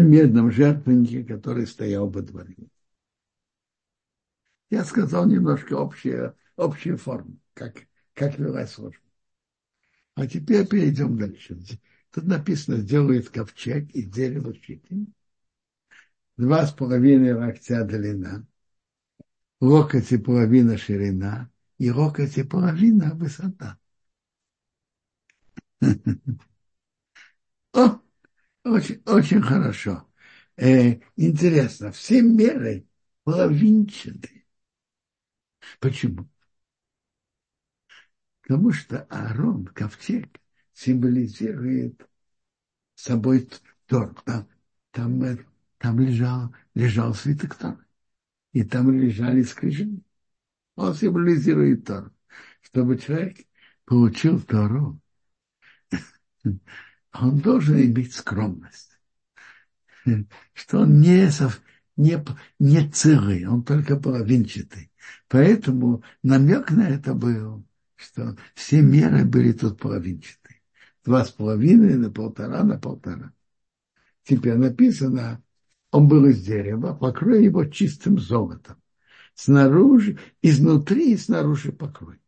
медном 0.00 0.50
жертвеннике, 0.50 1.24
который 1.24 1.66
стоял 1.66 2.08
во 2.08 2.22
дворе. 2.22 2.56
Я 4.70 4.84
сказал 4.84 5.26
немножко 5.26 5.74
общие, 5.74 6.34
общие 6.56 6.96
формы 6.96 7.38
как, 7.54 7.86
как 8.14 8.38
велась 8.38 8.72
служба. 8.72 9.00
А 10.14 10.26
теперь 10.26 10.66
перейдем 10.66 11.18
дальше. 11.18 11.58
Тут 12.10 12.24
написано, 12.24 12.78
сделает 12.78 13.28
ковчег 13.28 13.90
из 13.90 14.08
дерева 14.10 14.54
щитин, 14.54 15.12
два 16.36 16.66
с 16.66 16.72
половиной 16.72 17.34
локтя 17.34 17.84
длина, 17.84 18.46
локоть 19.60 20.12
и 20.12 20.18
половина 20.18 20.76
ширина, 20.78 21.50
и 21.78 21.90
локоть 21.90 22.38
и 22.38 22.42
половина 22.42 23.14
высота. 23.14 23.78
О, 27.72 28.00
очень, 28.66 29.02
очень 29.06 29.42
хорошо. 29.42 30.08
Э, 30.56 31.00
интересно, 31.16 31.92
все 31.92 32.22
меры 32.22 32.86
половинчатые. 33.24 34.44
Почему? 35.80 36.28
Потому 38.42 38.72
что 38.72 39.02
Аарон, 39.10 39.66
ковчег, 39.66 40.40
символизирует 40.72 42.08
собой 42.94 43.48
Тор. 43.86 44.14
Там, 44.24 44.48
там, 44.92 45.38
там 45.78 46.00
лежал, 46.00 46.54
лежал 46.74 47.14
свиток 47.14 47.56
Тор. 47.56 47.84
И 48.52 48.64
там 48.64 48.90
лежали 48.90 49.42
скрижи. 49.42 49.88
Он 50.76 50.94
символизирует 50.94 51.86
Тор. 51.86 52.12
Чтобы 52.62 52.98
человек 52.98 53.38
получил 53.84 54.40
Тору, 54.40 55.00
он 57.20 57.38
должен 57.38 57.80
иметь 57.80 58.14
скромность. 58.14 58.98
Что 60.52 60.80
он 60.80 61.00
не, 61.00 61.28
не, 61.96 62.24
не 62.58 62.90
целый, 62.90 63.46
он 63.46 63.64
только 63.64 63.96
половинчатый. 63.96 64.90
Поэтому 65.28 66.02
намек 66.22 66.70
на 66.70 66.88
это 66.88 67.14
был 67.14 67.66
что 67.96 68.36
все 68.54 68.82
меры 68.82 69.24
были 69.24 69.52
тут 69.52 69.80
половинчатые. 69.80 70.60
Два 71.04 71.24
с 71.24 71.30
половиной 71.30 71.94
на 71.96 72.10
полтора 72.10 72.62
на 72.62 72.78
полтора. 72.78 73.32
Теперь 74.22 74.56
написано, 74.56 75.42
он 75.90 76.08
был 76.08 76.26
из 76.26 76.44
дерева, 76.44 76.94
покрой 76.94 77.44
его 77.44 77.64
чистым 77.64 78.18
золотом. 78.18 78.76
Снаружи, 79.34 80.18
изнутри 80.42 81.12
и 81.12 81.16
снаружи 81.16 81.72
покрой. 81.72 82.18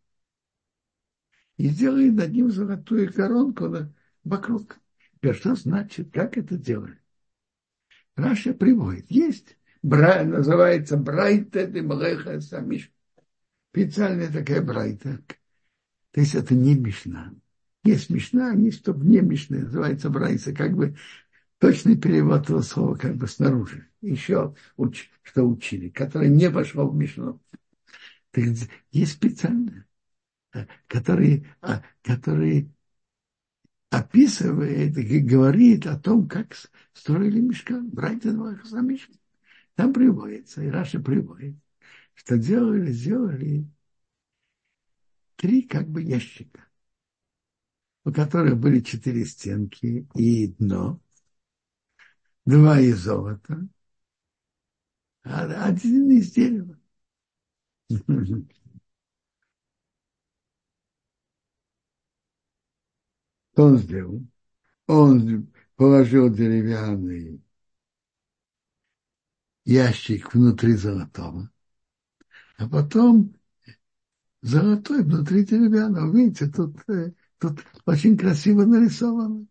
И 1.57 1.68
сделай 1.68 2.11
над 2.11 2.31
ним 2.33 2.51
золотую 2.51 3.12
коронку 3.12 3.68
на, 3.68 3.92
вокруг. 4.24 4.78
Теперь 5.14 5.35
что 5.35 5.54
значит, 5.54 6.11
как 6.12 6.37
это 6.38 6.57
делали? 6.57 6.98
Раша 8.16 8.52
приводит. 8.52 9.11
Есть 9.11 9.57
бра, 9.83 10.24
называется 10.24 10.96
Брайта 10.96 11.66
Демалеха 11.66 12.40
Самиш. 12.40 12.92
Специальная 13.72 14.31
такая 14.31 14.62
Брайта. 14.62 15.20
То 16.12 16.20
есть 16.20 16.35
это 16.35 16.54
не 16.54 16.74
Мишна. 16.74 17.33
Есть 17.85 18.11
Мишна, 18.11 18.52
есть 18.52 18.78
что 18.78 18.92
вне 18.92 19.20
Мишны, 19.20 19.61
называется 19.61 20.11
Брайта, 20.11 20.52
как 20.52 20.74
бы 20.74 20.96
точный 21.59 21.96
перевод 21.96 22.44
этого 22.44 22.62
слова 22.62 22.96
как 22.96 23.16
бы 23.16 23.28
снаружи. 23.28 23.88
Еще 24.00 24.54
уч, 24.76 25.11
что 25.22 25.44
учили, 25.44 25.88
который 25.88 26.28
не 26.28 26.48
вошел 26.48 26.88
в 26.88 26.96
Мишну. 26.96 27.40
Есть 28.92 29.12
специальное, 29.12 29.87
который, 30.87 31.46
а, 31.61 31.83
который 32.02 32.70
описывает 33.90 34.96
и 34.96 35.20
говорит 35.20 35.87
о 35.87 35.98
том, 35.98 36.29
как 36.29 36.57
строили 36.92 37.40
мешкан. 37.40 37.88
Братья 37.88 38.31
за 38.31 38.81
мешкан. 38.81 39.16
Там 39.74 39.92
приводится, 39.92 40.62
и 40.62 40.68
Раша 40.68 41.01
приводит, 41.01 41.57
что 42.14 42.37
делали, 42.37 42.90
сделали 42.90 43.68
три 45.37 45.62
как 45.62 45.88
бы 45.88 46.03
ящика, 46.03 46.66
у 48.05 48.12
которых 48.12 48.59
были 48.59 48.81
четыре 48.81 49.24
стенки 49.24 50.09
и 50.14 50.48
дно, 50.48 51.01
два 52.44 52.81
из 52.81 52.98
золота, 52.98 53.68
а 55.22 55.66
один 55.66 56.11
из 56.11 56.33
дерева. 56.33 56.77
Что 63.59 63.64
он 63.64 63.79
сделал? 63.79 64.25
Он 64.87 65.53
положил 65.75 66.33
деревянный 66.33 67.42
ящик 69.64 70.33
внутри 70.33 70.75
золотого, 70.75 71.51
а 72.57 72.68
потом 72.68 73.35
золотой 74.42 75.03
внутри 75.03 75.44
деревянного. 75.44 76.16
Видите, 76.16 76.47
тут, 76.47 76.88
э, 76.88 77.14
тут 77.38 77.64
очень 77.85 78.16
красиво 78.16 78.64
нарисовано. 78.64 79.44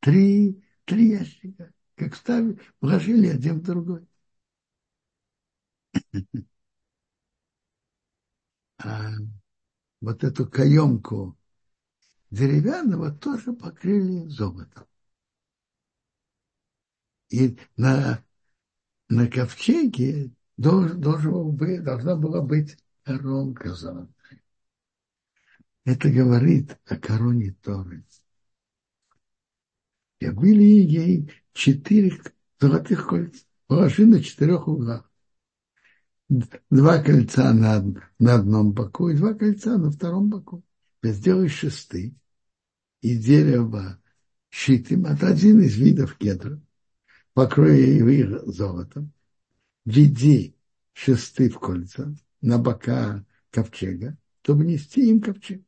Три, 0.00 0.60
три 0.84 1.10
ящика. 1.10 1.72
Как 1.94 2.16
ставили, 2.16 2.58
вложили 2.80 3.28
один 3.28 3.60
в 3.60 3.62
другой. 3.62 4.04
А 8.78 9.12
вот 10.00 10.24
эту 10.24 10.50
каемку 10.50 11.38
деревянного 12.32 13.12
тоже 13.12 13.52
покрыли 13.52 14.26
золотом. 14.26 14.86
И 17.28 17.58
на, 17.76 18.24
на 19.08 19.28
ковчеге 19.28 20.32
должен, 20.56 21.00
должен 21.00 21.54
быть, 21.54 21.84
должна 21.84 22.16
была 22.16 22.40
быть 22.40 22.76
коронка 23.02 23.74
золотая. 23.74 24.42
Это 25.84 26.10
говорит 26.10 26.78
о 26.86 26.96
короне 26.96 27.54
Торы. 27.62 28.04
И 30.20 30.30
были 30.30 30.62
ей 30.62 31.32
четыре 31.52 32.18
золотых 32.58 33.08
кольца, 33.08 33.44
положили 33.66 34.06
на 34.06 34.22
четырех 34.22 34.68
углах. 34.68 35.10
Два 36.30 37.02
кольца 37.02 37.52
на, 37.52 37.84
на 38.18 38.34
одном 38.36 38.72
боку 38.72 39.10
и 39.10 39.16
два 39.16 39.34
кольца 39.34 39.76
на 39.76 39.90
втором 39.90 40.30
боку. 40.30 40.62
Сделай 41.02 41.48
шесты 41.48 42.14
и 43.02 43.16
дерево 43.16 44.00
щитым 44.50 45.06
от 45.06 45.22
один 45.22 45.60
из 45.60 45.76
видов 45.76 46.16
кедра, 46.16 46.60
покроя 47.34 47.76
их 47.76 48.46
золотом, 48.46 49.12
веди 49.84 50.56
шесты 50.92 51.50
в 51.50 51.58
кольца 51.58 52.14
на 52.40 52.58
бока 52.58 53.24
ковчега, 53.50 54.16
чтобы 54.42 54.64
нести 54.64 55.08
им 55.08 55.20
ковчег. 55.20 55.62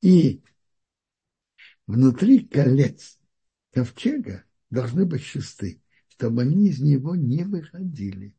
И 0.00 0.42
внутри 1.86 2.46
колец 2.46 3.18
ковчега 3.72 4.44
должны 4.70 5.04
быть 5.04 5.22
шесты, 5.22 5.82
чтобы 6.08 6.42
они 6.42 6.68
из 6.68 6.80
него 6.80 7.14
не 7.14 7.44
выходили. 7.44 8.34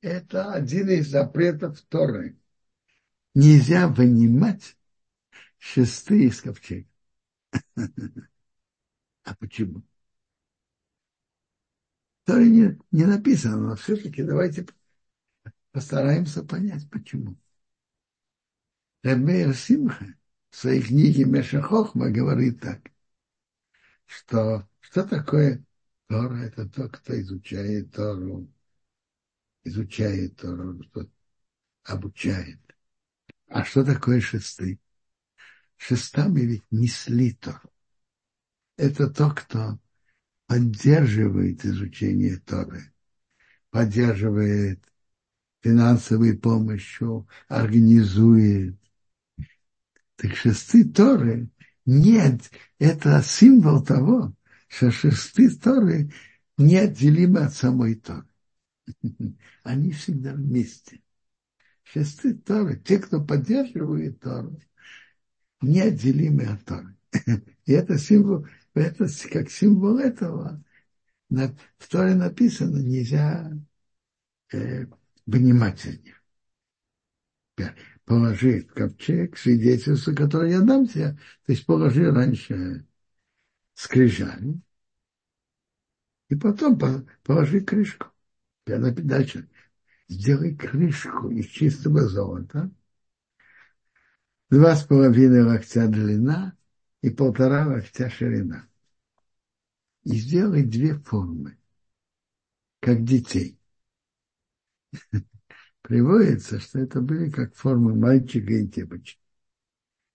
Это 0.00 0.52
один 0.52 0.90
из 0.90 1.08
запретов 1.08 1.80
Торы. 1.82 2.38
Нельзя 3.34 3.88
вынимать 3.88 4.76
шесты 5.58 6.24
из 6.24 6.40
ковчега. 6.40 6.88
А 9.24 9.34
почему? 9.34 9.82
То 12.24 12.38
не, 12.38 12.78
не 12.92 13.06
написано, 13.06 13.56
но 13.56 13.76
все-таки 13.76 14.22
давайте 14.22 14.66
постараемся 15.72 16.42
понять, 16.42 16.88
почему. 16.90 17.36
Рабмейр 19.02 19.54
Симха 19.54 20.14
в 20.50 20.56
своей 20.56 20.82
книге 20.82 21.24
Меша 21.24 21.62
Хохма 21.62 22.10
говорит 22.10 22.60
так, 22.60 22.90
что 24.06 24.68
что 24.80 25.04
такое 25.04 25.64
Тора? 26.08 26.36
Это 26.38 26.68
тот, 26.68 26.96
кто 26.98 27.18
изучает 27.20 27.92
Тору, 27.92 28.48
изучает 29.64 30.36
Тору, 30.36 30.82
что 30.84 31.08
обучает. 31.84 32.60
А 33.48 33.64
что 33.64 33.84
такое 33.84 34.20
шесты? 34.20 34.78
Шестами 35.76 36.40
ведь 36.40 36.64
несли 36.70 37.32
Тору. 37.32 37.70
Это 38.76 39.08
то, 39.08 39.30
кто 39.30 39.78
поддерживает 40.46 41.64
изучение 41.64 42.36
Торы, 42.38 42.92
поддерживает 43.70 44.84
финансовой 45.62 46.36
помощью, 46.38 47.28
организует. 47.48 48.78
Так 50.16 50.34
шесты 50.36 50.84
Торы 50.84 51.50
нет, 51.86 52.50
это 52.80 53.22
символ 53.22 53.82
того, 53.82 54.34
что 54.68 54.90
шесты 54.90 55.48
Торы 55.50 56.12
неотделимы 56.58 57.40
от 57.40 57.54
самой 57.54 57.94
Торы. 57.94 58.26
Они 59.62 59.92
всегда 59.92 60.32
вместе. 60.32 61.00
Шесты 61.84 62.34
Торы, 62.34 62.76
те, 62.76 62.98
кто 62.98 63.24
поддерживает 63.24 64.18
Тору, 64.18 64.60
неотделимы 65.66 66.44
от 66.44 66.64
Торы. 66.64 66.96
И 67.64 67.72
это 67.72 67.98
символ, 67.98 68.46
это 68.74 69.06
как 69.30 69.50
символ 69.50 69.98
этого. 69.98 70.62
В 71.28 71.88
Торе 71.88 72.14
написано, 72.14 72.78
нельзя 72.78 73.52
э, 74.52 74.86
вынимать 75.26 75.84
из 75.84 75.98
них. 76.00 76.22
Положи 78.04 78.62
ковчег 78.62 79.36
свидетельство, 79.36 80.12
которое 80.12 80.52
я 80.52 80.60
дам 80.60 80.86
тебе. 80.86 81.18
То 81.44 81.52
есть 81.52 81.66
положи 81.66 82.10
раньше 82.10 82.86
скрижали, 83.74 84.60
и 86.28 86.34
потом 86.36 86.78
положи 87.24 87.60
крышку. 87.60 88.08
Дальше. 88.64 89.48
Сделай 90.08 90.54
крышку 90.54 91.30
из 91.30 91.46
чистого 91.46 92.06
золота, 92.08 92.70
два 94.50 94.76
с 94.76 94.84
половиной 94.84 95.42
локтя 95.42 95.88
длина 95.88 96.56
и 97.02 97.10
полтора 97.10 97.66
локтя 97.66 98.10
ширина. 98.10 98.68
И 100.04 100.16
сделай 100.16 100.62
две 100.64 100.94
формы, 100.94 101.58
как 102.80 103.04
детей. 103.04 103.58
Приводится, 105.82 106.60
что 106.60 106.78
это 106.78 107.00
были 107.00 107.30
как 107.30 107.54
формы 107.54 107.94
мальчика 107.94 108.52
и 108.52 108.66
девочки. 108.66 109.20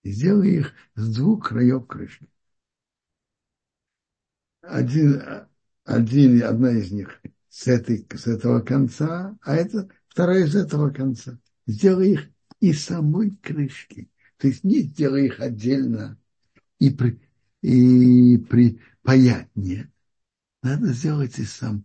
И 0.02 0.10
сделай 0.10 0.56
их 0.56 0.72
с 0.94 1.14
двух 1.14 1.48
краев 1.48 1.86
крышки. 1.86 2.28
Один, 4.62 5.22
один, 5.84 6.42
одна 6.42 6.72
из 6.72 6.90
них 6.90 7.20
с, 7.48 7.66
этой, 7.68 8.06
с 8.16 8.26
этого 8.26 8.60
конца, 8.60 9.36
а 9.42 9.54
это 9.56 9.88
вторая 10.08 10.44
из 10.44 10.56
этого 10.56 10.90
конца. 10.90 11.38
Сделай 11.66 12.12
их 12.12 12.30
из 12.60 12.84
самой 12.84 13.30
крышки. 13.42 14.08
Есть 14.42 14.64
не 14.64 14.80
сделай 14.80 15.26
их 15.26 15.40
отдельно 15.40 16.18
и, 16.78 16.90
при, 16.90 17.20
и 17.62 18.38
припаять. 18.38 19.48
Нет. 19.54 19.88
Надо 20.62 20.92
сделать 20.92 21.38
из 21.38 21.52
сам 21.52 21.84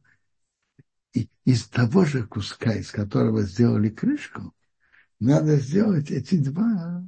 и, 1.14 1.30
из 1.46 1.68
того 1.68 2.06
же 2.06 2.26
куска, 2.26 2.74
из 2.74 2.92
которого 2.92 3.42
сделали 3.44 3.90
крышку, 3.90 4.54
надо 5.20 5.58
сделать 5.58 6.12
эти 6.12 6.38
два 6.38 7.04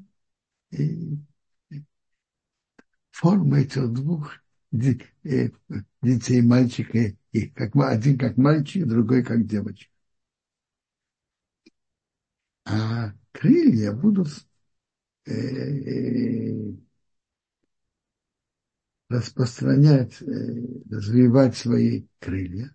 и, 0.71 1.19
формы 3.11 3.61
этих 3.61 3.91
двух 3.91 4.33
э, 4.71 5.49
детей, 6.01 6.41
мальчика, 6.41 7.15
и 7.31 7.47
как, 7.49 7.75
один 7.75 8.17
как 8.17 8.37
мальчик, 8.37 8.87
другой 8.87 9.23
как 9.23 9.45
девочка. 9.45 9.91
А 12.65 13.13
крылья 13.31 13.91
будут 13.91 14.29
распространять, 19.09 20.21
э, 20.21 20.25
развивать 20.89 21.55
свои 21.55 22.05
крылья. 22.19 22.73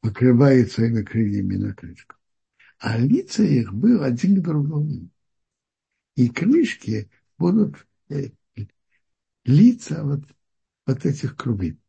покрывает 0.00 0.70
своими 0.70 1.02
крыльями 1.02 1.56
на 1.56 1.74
крышку. 1.74 2.14
А 2.78 2.98
лица 2.98 3.42
их 3.42 3.72
было 3.74 4.06
один 4.06 4.40
к 4.40 4.44
другому. 4.44 5.08
И 6.16 6.28
крышки 6.28 7.08
будут 7.38 7.86
э, 8.08 8.30
лица 9.44 10.02
вот, 10.04 10.24
вот 10.86 11.06
этих 11.06 11.36
крупин. 11.36 11.80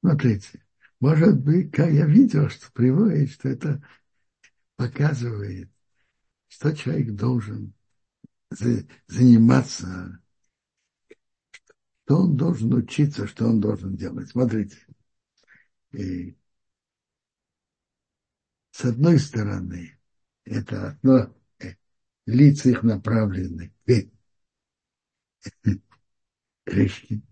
Смотрите, 0.00 0.60
может 1.00 1.40
быть, 1.40 1.70
как 1.72 1.90
я 1.90 2.06
видел, 2.06 2.48
что 2.48 2.70
приводит, 2.72 3.30
что 3.30 3.48
это 3.48 3.82
показывает, 4.76 5.70
что 6.48 6.74
человек 6.74 7.14
должен 7.14 7.74
заниматься, 9.06 10.20
что 12.04 12.22
он 12.22 12.36
должен 12.36 12.72
учиться, 12.72 13.26
что 13.26 13.46
он 13.46 13.60
должен 13.60 13.96
делать. 13.96 14.30
Смотрите, 14.30 14.78
и 15.92 16.36
с 18.70 18.84
одной 18.84 19.18
стороны, 19.18 19.98
это 20.44 20.90
одно, 20.90 21.34
э, 21.58 21.74
лица 22.26 22.70
их 22.70 22.82
направлены 22.82 23.72
крышки, 26.64 27.22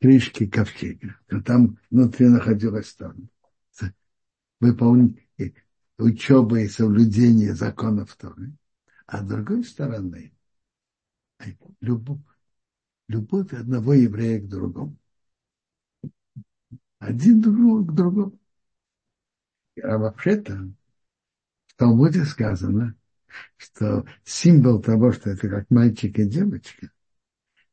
крышки 0.00 0.46
ковчега. 0.46 1.18
Там 1.44 1.78
внутри 1.90 2.28
находилась 2.28 2.94
там 2.94 3.28
выполнение, 4.60 5.54
учеба 5.98 6.60
и 6.60 6.68
соблюдение 6.68 7.54
законов 7.54 8.16
Торы. 8.16 8.52
А 9.06 9.22
с 9.22 9.26
другой 9.26 9.64
стороны, 9.64 10.32
любовь, 11.80 12.20
любовь 13.08 13.52
одного 13.52 13.94
еврея 13.94 14.40
к 14.40 14.48
другому. 14.48 14.96
Один 16.98 17.40
друг 17.40 17.90
к 17.90 17.94
другому. 17.94 18.38
А 19.82 19.96
вообще-то 19.96 20.70
в 21.66 21.74
Талмуде 21.76 22.24
сказано, 22.24 22.96
что 23.56 24.04
символ 24.24 24.82
того, 24.82 25.12
что 25.12 25.30
это 25.30 25.48
как 25.48 25.70
мальчик 25.70 26.18
и 26.18 26.26
девочка, 26.26 26.90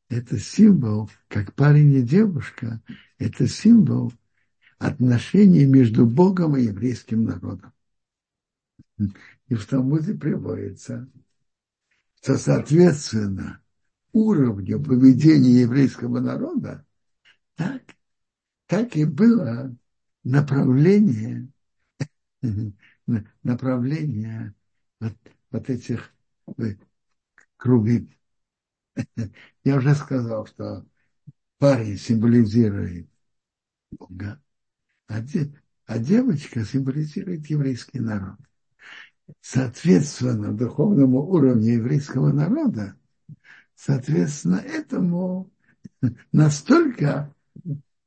это 0.08 0.38
символ, 0.38 1.10
как 1.28 1.54
парень 1.54 1.92
и 1.94 2.02
девушка, 2.02 2.80
это 3.18 3.48
символ 3.48 4.12
отношений 4.78 5.64
между 5.64 6.06
Богом 6.06 6.56
и 6.56 6.62
еврейским 6.64 7.24
народом. 7.24 7.72
И 9.48 9.54
в 9.54 9.66
Талмуде 9.66 10.14
приводится, 10.14 11.08
что 12.20 12.36
соответственно 12.38 13.60
уровню 14.12 14.82
поведения 14.82 15.62
еврейского 15.62 16.20
народа, 16.20 16.84
так, 17.54 17.82
так 18.66 18.96
и 18.96 19.04
было 19.04 19.74
направление, 20.24 21.48
направление 23.42 24.54
вот, 25.00 25.16
вот 25.50 25.70
этих 25.70 26.12
кругов. 27.56 28.02
Я 29.64 29.76
уже 29.76 29.94
сказал, 29.94 30.46
что 30.46 30.84
парень 31.58 31.98
символизирует 31.98 33.08
Бога, 33.90 34.40
а, 35.06 35.20
де, 35.20 35.52
а 35.86 35.98
девочка 35.98 36.64
символизирует 36.64 37.46
еврейский 37.46 38.00
народ. 38.00 38.38
Соответственно, 39.40 40.52
духовному 40.52 41.20
уровню 41.22 41.74
еврейского 41.74 42.32
народа, 42.32 42.96
соответственно, 43.74 44.56
этому 44.56 45.50
настолько 46.32 47.34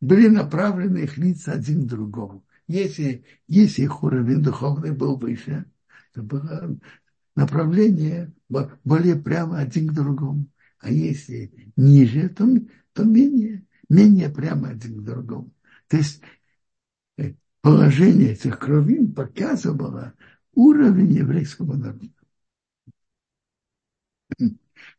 были 0.01 0.27
направлены 0.27 0.99
их 0.99 1.17
лица 1.17 1.53
один 1.53 1.85
к 1.85 1.89
другому. 1.89 2.45
Если, 2.67 3.25
если 3.47 3.83
их 3.83 4.03
уровень 4.03 4.41
духовный 4.41 4.91
был 4.91 5.17
выше, 5.17 5.65
то 6.13 6.21
было 6.21 6.77
направление 7.35 8.31
более 8.83 9.15
прямо 9.15 9.59
один 9.59 9.87
к 9.87 9.93
другому. 9.93 10.45
А 10.79 10.89
если 10.89 11.51
ниже, 11.75 12.29
то, 12.29 12.47
то 12.93 13.03
менее, 13.03 13.65
менее 13.89 14.29
прямо 14.29 14.69
один 14.69 14.99
к 14.99 15.03
другому. 15.03 15.51
То 15.87 15.97
есть 15.97 16.21
э, 17.17 17.33
положение 17.61 18.31
этих 18.31 18.57
кровин 18.59 19.13
показывало 19.13 20.13
уровень 20.53 21.11
еврейского 21.11 21.75
народа. 21.75 22.13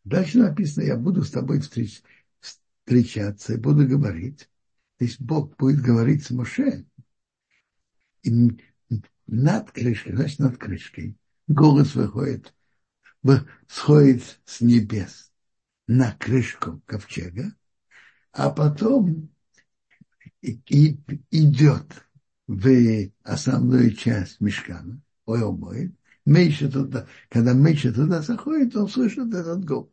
Дальше 0.05 0.39
написано, 0.39 0.85
я 0.85 0.97
буду 0.97 1.23
с 1.23 1.31
тобой 1.31 1.61
встреч, 1.61 2.03
встречаться 2.41 3.55
и 3.55 3.59
буду 3.59 3.89
говорить. 3.89 4.51
То 4.99 5.07
есть 5.07 5.21
Бог 5.21 5.57
будет 5.57 5.81
говорить 5.81 6.25
с 6.25 6.31
Моше. 6.31 6.85
И 8.23 8.31
над 9.27 9.71
крышкой, 9.71 10.15
значит, 10.15 10.41
над 10.41 10.59
крышкой, 10.59 11.17
голос 11.49 11.95
выходит, 11.95 12.55
сходит 13.67 14.41
с 14.45 14.61
небес 14.61 15.30
на 15.99 16.13
крышку 16.13 16.81
ковчега, 16.87 17.53
а 18.33 18.51
потом 18.51 19.31
и, 20.43 20.99
идет 21.31 21.87
в 22.47 23.11
основную 23.23 23.93
часть 23.95 24.41
мешкана, 24.41 25.01
ой, 25.27 25.43
обоит, 25.43 25.93
меньше 26.25 26.71
туда, 26.71 27.07
когда 27.29 27.53
меньше 27.53 27.93
туда 27.93 28.23
заходит, 28.23 28.77
он 28.77 28.89
слышит 28.89 29.33
этот 29.35 29.65
голос. 29.65 29.91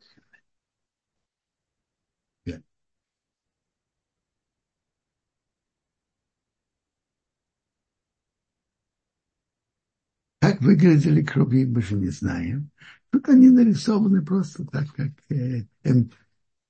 Как 10.39 10.62
выглядели 10.62 11.23
круги, 11.23 11.65
мы 11.65 11.81
же 11.81 11.95
не 11.95 12.10
знаем. 12.10 12.71
Тут 13.10 13.30
они 13.30 13.50
нарисованы 13.50 14.24
просто 14.24 14.65
так, 14.65 14.93
как 14.93 15.12
э, 15.30 15.65
э, 15.84 15.93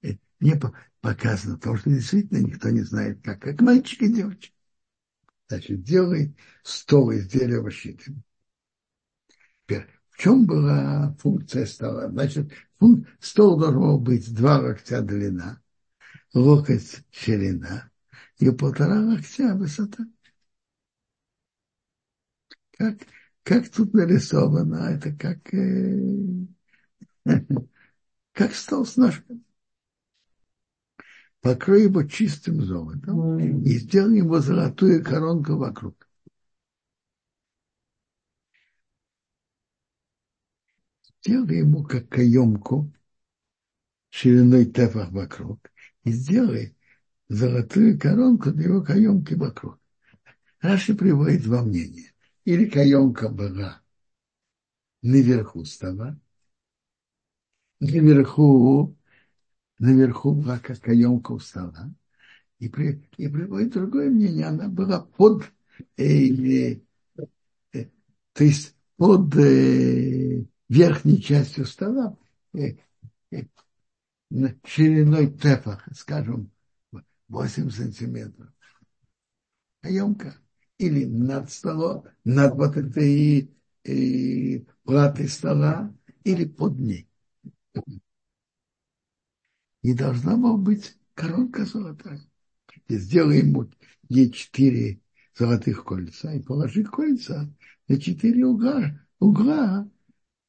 э, 0.04 0.14
не 0.40 0.60
показано, 1.02 1.56
потому 1.58 1.78
что 1.78 1.90
действительно 1.90 2.40
никто 2.40 2.70
не 2.70 2.82
знает, 2.82 3.22
как, 3.24 3.42
как 3.42 3.62
мальчик 3.62 4.04
и 4.04 4.14
девочка. 4.14 4.54
Значит, 5.48 5.84
делай 5.84 6.36
стол 6.64 7.12
из 7.12 7.28
дерева 7.28 7.72
щиты. 7.72 8.14
Теперь, 9.64 9.88
в 10.10 10.18
чем 10.18 10.46
была 10.46 11.16
функция 11.20 11.66
стола? 11.66 12.10
Значит, 12.10 12.52
функ... 12.80 13.08
стол 13.20 13.58
должен 13.58 13.80
был 13.80 14.00
быть 14.00 14.34
два 14.34 14.60
локтя 14.60 15.02
длина, 15.02 15.62
локоть 16.34 17.04
ширина 17.12 17.90
и 18.38 18.50
полтора 18.52 19.00
локтя 19.00 19.56
высота. 19.56 20.06
Как 22.78 23.00
как 23.48 23.70
тут 23.70 23.94
нарисовано, 23.94 24.90
это 24.90 25.14
как, 25.14 25.54
э, 25.54 25.98
как 28.34 28.54
стол 28.54 28.86
с 28.86 28.98
ножками. 28.98 29.42
Покрой 31.40 31.84
его 31.84 32.04
чистым 32.04 32.62
золотом 32.62 33.40
и 33.40 33.78
сделай 33.78 34.18
ему 34.18 34.40
золотую 34.40 35.02
коронку 35.02 35.56
вокруг. 35.56 36.10
Сделай 41.24 41.60
ему 41.60 41.86
как 41.86 42.10
каемку 42.10 42.92
шириной 44.10 44.66
тефах 44.66 45.12
вокруг 45.12 45.72
и 46.04 46.12
сделай 46.12 46.76
золотую 47.30 47.98
коронку 47.98 48.52
для 48.52 48.66
его 48.66 48.84
каемки 48.84 49.36
вокруг. 49.36 49.80
Раши 50.60 50.96
приводит 50.96 51.44
два 51.44 51.64
мнения 51.64 52.14
или 52.48 52.66
каемка 52.66 53.28
была 53.28 53.82
наверху 55.02 55.66
стола, 55.66 56.18
наверху, 57.82 58.96
наверху 59.80 60.34
была 60.34 60.58
как 60.58 60.80
каемка 60.80 61.34
у 61.34 61.40
стола, 61.40 61.94
и, 62.60 62.70
при, 62.70 63.06
и 63.18 63.28
приводит 63.28 63.74
другое 63.74 64.10
мнение, 64.10 64.46
она 64.46 64.70
была 64.70 65.02
под, 65.02 65.44
э, 65.98 66.06
э, 66.06 66.80
э, 67.74 67.86
то 68.32 68.44
есть 68.46 68.78
под 68.96 69.36
э, 69.36 70.46
верхней 70.70 71.22
частью 71.22 71.66
стола, 71.66 72.18
э, 72.54 72.78
э, 73.32 73.44
шириной 74.64 75.34
тефах, 75.34 75.86
скажем, 75.94 76.50
8 77.28 77.70
сантиметров. 77.70 78.48
Каемка 79.82 80.34
или 80.78 81.06
над 81.06 81.52
столом, 81.52 82.06
над 82.24 82.56
вот 82.56 82.78
этой 82.78 83.50
и, 83.84 84.66
платой 84.84 85.28
стола, 85.28 85.94
или 86.24 86.46
под 86.46 86.78
ней. 86.80 87.10
И 89.82 89.94
должна 89.94 90.36
была 90.36 90.58
быть 90.58 90.98
коронка 91.14 91.66
золотая. 91.66 92.22
И 92.88 92.98
сделай 92.98 93.40
ему 93.40 93.70
ей 94.10 94.32
четыре 94.32 95.02
золотых 95.38 95.84
кольца 95.84 96.34
и 96.34 96.42
положи 96.42 96.84
кольца 96.84 97.54
на 97.88 98.00
четыре 98.00 98.46
угла, 98.46 99.00
угла 99.20 99.90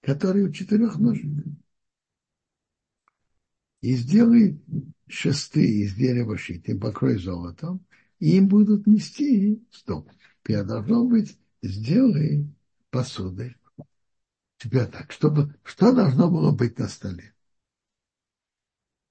которые 0.00 0.46
у 0.46 0.52
четырех 0.52 0.98
ножек. 0.98 1.26
и 3.80 3.94
сделай 3.94 4.60
шесты 5.06 5.82
из 5.82 5.94
дерева 5.94 6.36
шитым, 6.36 6.80
покрой 6.80 7.18
золотом, 7.18 7.84
и 8.18 8.36
им 8.36 8.48
будут 8.48 8.86
нести 8.86 9.64
стол. 9.70 10.08
Теперь 10.42 10.64
должно 10.64 11.04
быть, 11.04 11.38
сделай 11.62 12.46
посудой. 12.90 13.56
Теперь 14.58 14.86
так, 14.86 15.12
чтобы, 15.12 15.54
что 15.62 15.94
должно 15.94 16.30
было 16.30 16.50
быть 16.52 16.78
на 16.78 16.88
столе? 16.88 17.34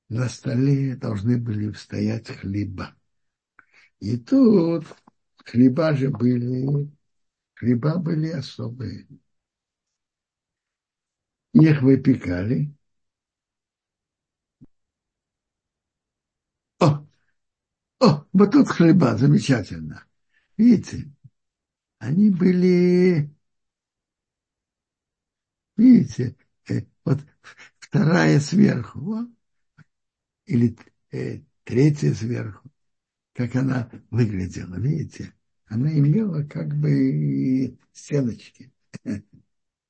На 0.10 0.30
столе 0.30 0.96
должны 0.96 1.38
были 1.38 1.72
стоять 1.74 2.28
хлеба. 2.28 2.96
И 4.00 4.18
тут 4.18 4.86
хлеба 5.46 5.96
же 5.96 6.10
были, 6.10 6.90
хлеба 7.56 7.98
были 7.98 8.30
особые. 8.30 9.08
Их 11.54 11.82
выпекали. 11.82 12.74
О, 16.80 17.06
о, 18.00 18.26
вот 18.34 18.52
тут 18.52 18.68
хлеба, 18.70 19.18
замечательно. 19.18 20.04
Видите, 20.58 21.12
они 22.00 22.30
были, 22.32 23.32
видите, 25.78 26.36
э, 26.70 26.82
вот 27.06 27.20
вторая 27.80 28.40
сверху, 28.40 29.00
вот, 29.00 29.30
или 30.46 30.76
э, 31.12 31.42
третья 31.64 32.14
сверху, 32.14 32.70
как 33.34 33.56
она 33.56 33.90
выглядела, 34.12 34.76
видите, 34.78 35.34
она 35.68 35.92
имела 35.94 36.44
как 36.44 36.76
бы 36.76 37.78
стеночки, 37.94 38.72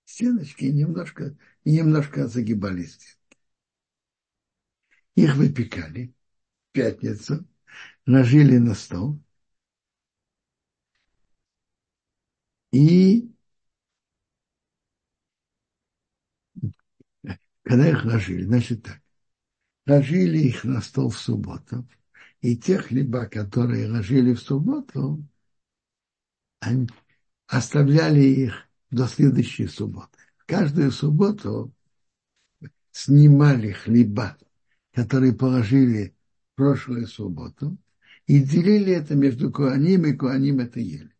стеночки 0.05 0.66
немножко, 0.66 1.38
немножко 1.66 2.28
загибались. 2.28 3.20
Их 5.16 5.36
выпекали 5.36 6.14
в 6.70 6.74
пятницу, 6.74 7.45
ложили 8.08 8.58
на 8.58 8.74
стол. 8.74 9.20
И 12.72 13.30
когда 17.64 17.89
их 17.89 18.05
ложили, 18.05 18.43
значит 18.43 18.84
так, 18.84 19.01
ложили 19.86 20.39
их 20.39 20.64
на 20.64 20.82
стол 20.82 21.10
в 21.10 21.20
субботу, 21.20 21.88
и 22.41 22.55
те 22.55 22.78
хлеба, 22.78 23.26
которые 23.28 23.89
ложили 23.89 24.34
в 24.34 24.39
субботу, 24.39 25.24
они 26.60 26.88
оставляли 27.47 28.22
их 28.22 28.70
до 28.89 29.08
следующей 29.08 29.68
субботы. 29.68 30.18
Каждую 30.45 30.91
субботу 30.91 31.74
снимали 32.91 33.72
хлеба, 33.72 34.38
которые 34.93 35.34
положили 35.34 36.16
в 36.53 36.55
прошлую 36.55 37.08
субботу, 37.08 37.78
и 38.28 38.40
делили 38.42 38.94
это 38.94 39.16
между 39.16 39.52
Куаним, 39.52 40.06
и 40.06 40.14
Куаним 40.14 40.60
это 40.60 40.80
ели. 40.80 41.16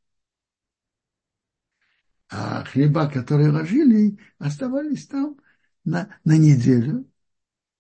А 2.30 2.66
хлеба, 2.66 3.10
которые 3.10 3.49
ложили, 3.49 4.20
оставались 4.38 5.08
там 5.08 5.39
на, 5.86 6.20
на 6.26 6.38
неделю 6.38 7.10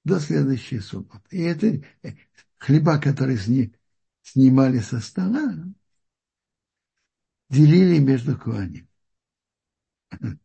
до 0.05 0.19
следующей 0.21 0.79
субботы. 0.79 1.35
И 1.35 1.41
это 1.41 1.67
э, 2.03 2.13
хлеба, 2.57 2.99
которые 2.99 3.37
сни, 3.37 3.75
снимали 4.21 4.79
со 4.79 5.01
стола, 5.01 5.53
делили 7.49 7.99
между 7.99 8.37
Куаним. 8.37 8.87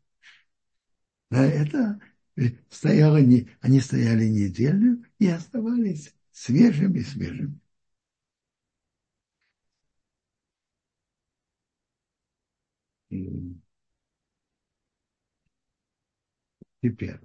Да, 1.30 1.46
это 1.46 1.98
э, 2.36 2.50
стояло 2.68 3.16
не, 3.16 3.48
они 3.60 3.80
стояли 3.80 4.26
неделю 4.26 5.02
и 5.18 5.28
оставались 5.28 6.14
свежими-свежими. 6.30 7.61
Теперь 16.82 17.20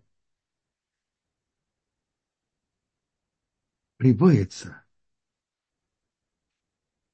приводится, 3.96 4.84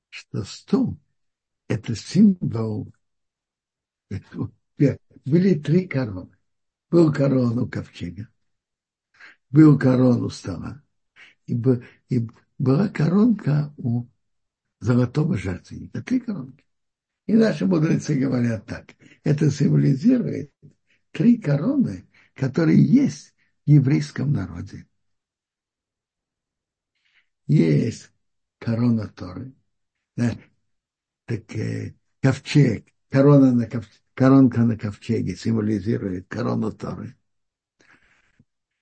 что 0.09 0.43
стол– 0.43 0.97
это 1.67 1.95
символ. 1.95 2.91
Были 5.25 5.59
три 5.59 5.87
короны. 5.87 6.35
Был 6.89 7.13
корон 7.13 7.59
у 7.59 7.67
ковчега, 7.67 8.27
был 9.49 9.77
корон 9.77 10.23
у 10.23 10.29
стола, 10.29 10.83
и, 11.45 11.55
и 12.09 12.27
была 12.57 12.87
коронка 12.89 13.73
у 13.77 14.07
золотого 14.79 15.37
жертвенника. 15.37 16.01
Три 16.03 16.19
коронки. 16.19 16.63
И 17.25 17.33
наши 17.33 17.65
мудрецы 17.65 18.15
говорят 18.15 18.65
так. 18.65 18.95
Это 19.23 19.49
символизирует 19.49 20.51
три 21.11 21.37
короны, 21.37 22.07
которые 22.33 22.83
есть 22.83 23.33
в 23.65 23.69
еврейском 23.69 24.33
народе. 24.33 24.87
Есть 27.47 28.11
корона 28.59 29.07
Торы, 29.09 29.53
да, 30.15 30.37
так, 31.25 31.55
э, 31.55 31.93
ковчег, 32.21 32.87
корона 33.09 33.53
на 33.53 33.67
ковчеге, 33.67 34.03
коронка 34.13 34.61
на 34.61 34.77
ковчеге 34.77 35.35
символизирует 35.35 36.27
корону 36.27 36.71
Торы. 36.71 37.17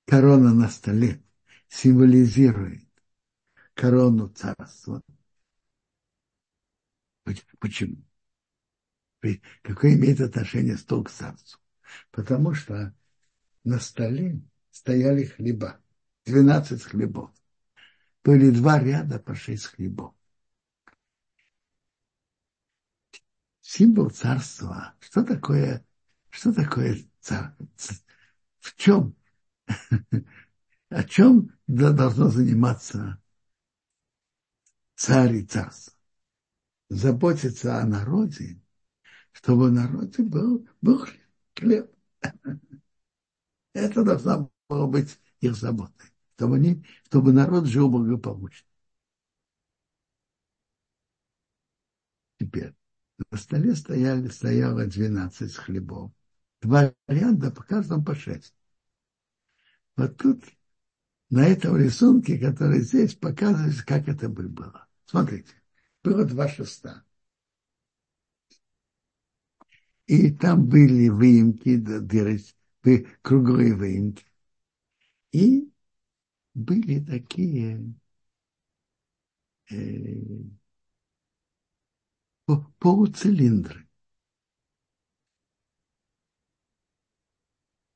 Корона 0.06 0.54
на 0.54 0.70
столе 0.70 1.24
символизирует 1.68 2.88
корону 3.74 4.28
царства. 4.30 5.02
Почему? 7.60 7.98
Какое 9.62 9.94
имеет 9.94 10.20
отношение 10.22 10.78
стол 10.78 11.04
к 11.04 11.12
царству? 11.12 11.60
Потому 12.12 12.54
что 12.54 12.96
на 13.64 13.80
столе 13.80 14.42
стояли 14.72 15.26
хлеба, 15.26 15.80
12 16.26 16.82
хлебов. 16.84 17.32
Были 18.24 18.52
два 18.52 18.80
ряда 18.80 19.20
по 19.20 19.36
шесть 19.36 19.66
хлебов. 19.66 20.14
Символ 23.62 24.10
царства. 24.10 24.96
Что 25.00 25.24
такое, 25.24 25.86
что 26.30 26.54
такое 26.54 26.98
царство? 27.20 27.96
В 28.60 28.76
чем? 28.76 29.16
О 30.90 31.04
чем 31.04 31.58
должно 31.68 32.30
заниматься 32.30 33.22
царь 34.96 35.38
и 35.38 35.46
царство? 35.46 35.94
Заботиться 36.90 37.80
о 37.80 37.86
народе, 37.86 38.61
чтобы 39.32 39.70
в 39.70 39.72
народе 39.72 40.24
был, 40.24 40.68
был 40.82 41.06
хлеб. 41.56 41.92
Это 43.74 44.04
должна 44.04 44.50
была 44.70 44.88
быть 44.88 45.20
их 45.40 45.56
заботой, 45.56 46.10
чтобы, 46.36 46.56
они, 46.58 46.86
чтобы 47.06 47.34
народ 47.34 47.66
жил 47.66 47.90
благополучно. 47.90 48.68
Теперь 52.40 52.74
на 53.30 53.38
столе 53.38 53.76
стояли, 53.76 54.28
стояло 54.30 54.86
12 54.86 55.56
хлебов. 55.56 56.12
Два 56.62 56.94
ряда, 57.08 57.52
по 57.52 57.64
каждому 57.64 58.04
по 58.04 58.16
шесть. 58.16 58.54
Вот 59.96 60.18
тут, 60.18 60.44
на 61.30 61.46
этом 61.48 61.78
рисунке, 61.78 62.38
который 62.38 62.82
здесь, 62.82 63.16
показывается, 63.16 63.86
как 63.86 64.08
это 64.08 64.30
было. 64.30 64.88
Смотрите, 65.06 65.54
было 66.04 66.26
два 66.26 66.48
шеста. 66.48 67.04
И 70.08 70.32
там 70.32 70.68
были 70.68 71.10
выемки, 71.10 71.78
дырочки, 71.78 73.08
круглые 73.22 73.76
выемки. 73.76 74.26
И 75.32 75.72
были 76.54 77.00
такие 77.00 77.94
э, 79.70 79.76
полуцилиндры. 82.80 83.88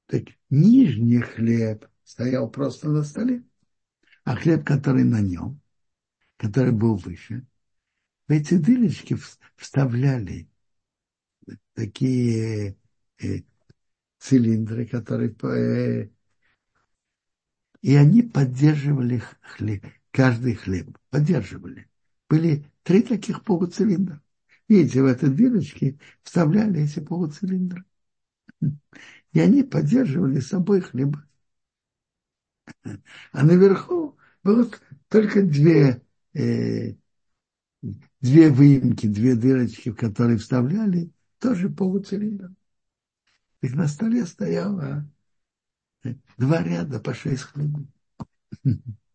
Так 0.08 0.24
нижний 0.50 1.22
хлеб 1.22 1.88
стоял 2.04 2.50
просто 2.50 2.90
на 2.90 3.04
столе, 3.04 3.44
а 4.24 4.36
хлеб, 4.36 4.66
который 4.66 5.04
на 5.04 5.20
нем, 5.20 5.60
который 6.38 6.72
был 6.72 6.96
выше, 6.96 7.46
в 8.28 8.32
эти 8.32 8.56
дырочки 8.56 9.18
вставляли 9.56 10.48
такие 11.76 12.78
э, 13.20 13.42
цилиндры, 14.18 14.88
которые 14.88 15.36
э, 15.44 16.10
и 17.82 17.96
они 17.96 18.24
поддерживали 18.24 19.22
хлеб, 19.42 19.86
каждый 20.10 20.56
хлеб, 20.56 20.98
поддерживали. 21.12 21.88
Были 22.28 22.66
три 22.82 23.04
таких 23.04 23.44
полуцилиндра. 23.44 24.24
Видите, 24.68 25.04
в 25.04 25.06
этой 25.06 25.30
дырочке 25.30 26.00
вставляли 26.24 26.82
эти 26.82 27.00
полуцилиндры. 27.00 27.86
И 29.34 29.40
они 29.40 29.62
поддерживали 29.62 30.40
с 30.40 30.48
собой 30.48 30.82
хлеба. 30.82 31.24
А 33.32 33.44
наверху 33.44 34.18
было 34.44 34.68
только 35.10 35.44
две, 35.44 36.02
э, 36.34 36.96
две 38.20 38.50
выемки, 38.50 39.06
две 39.06 39.36
дырочки, 39.36 39.90
в 39.90 39.96
которые 39.96 40.40
вставляли, 40.40 41.12
тоже 41.40 41.70
полуцилиндр. 41.70 42.52
Так 43.62 43.74
на 43.74 43.88
столе 43.88 44.26
стояло 44.26 45.06
два 46.38 46.64
ряда 46.64 47.00
по 47.00 47.14
шесть 47.14 47.44
хлебов. 47.44 47.88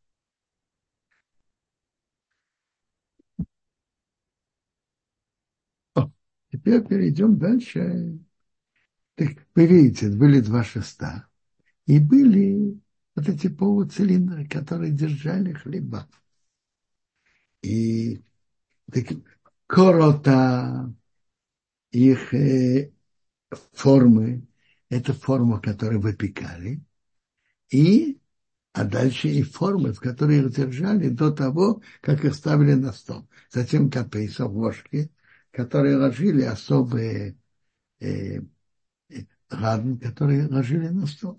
Теперь 6.51 6.85
перейдем 6.85 7.39
дальше. 7.39 8.19
Так, 9.15 9.47
вы 9.55 9.67
видите, 9.67 10.11
были 10.11 10.41
два 10.41 10.65
шеста. 10.65 11.29
И 11.87 11.99
были 11.99 12.81
вот 13.15 13.29
эти 13.29 13.49
полуцилиндры, 13.49 14.49
которые 14.49 14.93
держали 14.93 15.53
хлеба. 15.53 16.09
И 17.63 18.23
так, 18.93 19.07
корота, 19.67 20.93
их 21.91 22.35
э, 22.35 22.93
формы, 23.73 24.47
это 24.89 25.13
форма, 25.13 25.61
которую 25.61 26.01
выпекали. 26.01 26.83
И, 27.71 28.21
а 28.73 28.85
дальше 28.85 29.29
и 29.29 29.43
формы, 29.43 29.93
в 29.93 30.01
которые 30.01 30.41
их 30.41 30.55
держали 30.55 31.09
до 31.09 31.31
того, 31.31 31.83
как 32.01 32.25
их 32.25 32.35
ставили 32.35 32.75
на 32.75 32.93
стол. 32.93 33.29
Затем 33.51 33.91
капейсов, 33.91 34.53
ложки, 34.53 35.11
которые 35.51 35.97
ложили 35.97 36.43
особые 36.43 37.37
э, 38.01 38.41
радн, 39.49 39.99
которые 39.99 40.47
ложили 40.47 40.89
на 40.89 41.07
стол. 41.07 41.39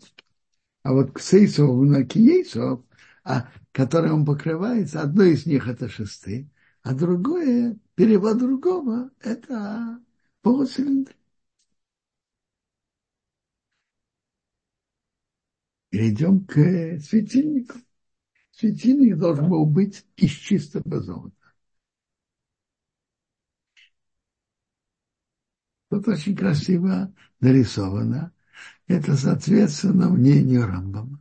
А 0.84 0.94
вот 0.94 1.14
ксейсов 1.14 1.70
на 1.84 2.04
киейсов, 2.06 2.82
а, 3.24 3.50
которые 3.72 4.14
он 4.14 4.26
покрывается, 4.26 5.02
одно 5.02 5.24
из 5.24 5.46
них 5.46 5.68
это 5.68 5.88
шесты, 5.90 6.50
а 6.82 6.94
другое, 6.94 7.78
перевод 7.96 8.40
другого, 8.40 9.12
это 9.20 10.00
полуцилиндр. 10.42 11.14
Перейдем 15.90 16.46
к 16.46 16.54
светильнику. 17.00 17.78
Светильник 18.52 19.18
должен 19.18 19.50
был 19.50 19.66
быть 19.66 20.06
из 20.16 20.32
чистого 20.32 21.02
золота. 21.02 21.36
Тут 25.90 26.08
очень 26.08 26.36
красиво 26.36 27.14
нарисовано. 27.42 28.32
Это 28.88 29.18
соответственно 29.18 30.10
мнению 30.10 30.68
Рамбама. 30.68 31.20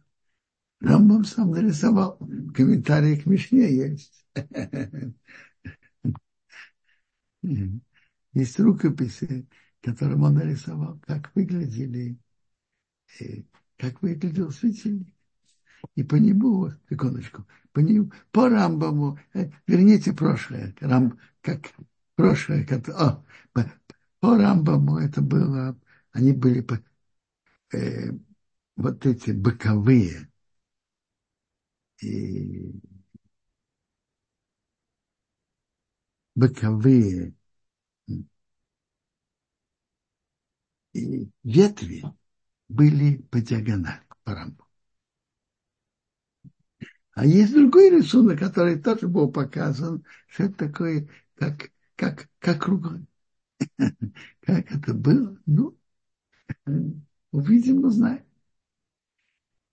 Рамбам 0.80 1.24
сам 1.24 1.50
нарисовал. 1.50 2.18
Комментарии 2.54 3.16
к 3.16 3.26
Мишне 3.26 3.74
есть. 3.74 4.24
Есть 8.32 8.60
рукописи, 8.60 9.48
которым 9.80 10.22
он 10.22 10.34
нарисовал, 10.34 11.00
как 11.06 11.34
выглядели, 11.34 12.18
э, 13.20 13.42
как 13.76 14.02
выглядел 14.02 14.50
светильник. 14.50 15.12
И 15.96 16.04
по 16.04 16.16
нему, 16.16 16.70
секундочку, 16.88 17.46
по 17.72 17.80
нему, 17.80 18.12
по 18.30 18.48
Рамбаму, 18.48 19.18
э, 19.34 19.50
верните 19.66 20.12
прошлое, 20.12 20.74
Рам, 20.80 21.18
как 21.40 21.72
прошлое, 22.14 22.64
как, 22.64 22.88
о, 22.90 23.24
по, 23.52 23.72
по 24.20 24.36
Рамбаму 24.36 24.98
это 24.98 25.22
было, 25.22 25.78
они 26.12 26.32
были 26.32 26.64
э, 27.72 28.12
вот 28.76 29.06
эти 29.06 29.30
боковые 29.32 30.28
и 32.02 32.72
боковые 36.34 37.34
и 40.93 41.28
ветви 41.45 42.05
были 42.68 43.18
по 43.30 43.41
диагонали, 43.41 44.03
по 44.24 44.34
рамбу. 44.34 44.64
А 47.14 47.26
есть 47.26 47.53
другой 47.53 47.91
рисунок, 47.91 48.38
который 48.38 48.80
тоже 48.80 49.09
был 49.09 49.30
показан, 49.30 50.05
что 50.28 50.45
это 50.45 50.55
такое, 50.68 51.09
как, 51.34 51.70
как, 51.97 52.28
как 52.38 52.62
кругом. 52.62 53.07
Как 54.41 54.72
это 54.72 54.95
было? 54.95 55.38
Ну, 55.47 55.76
увидим, 57.32 57.84
узнаем. 57.84 58.24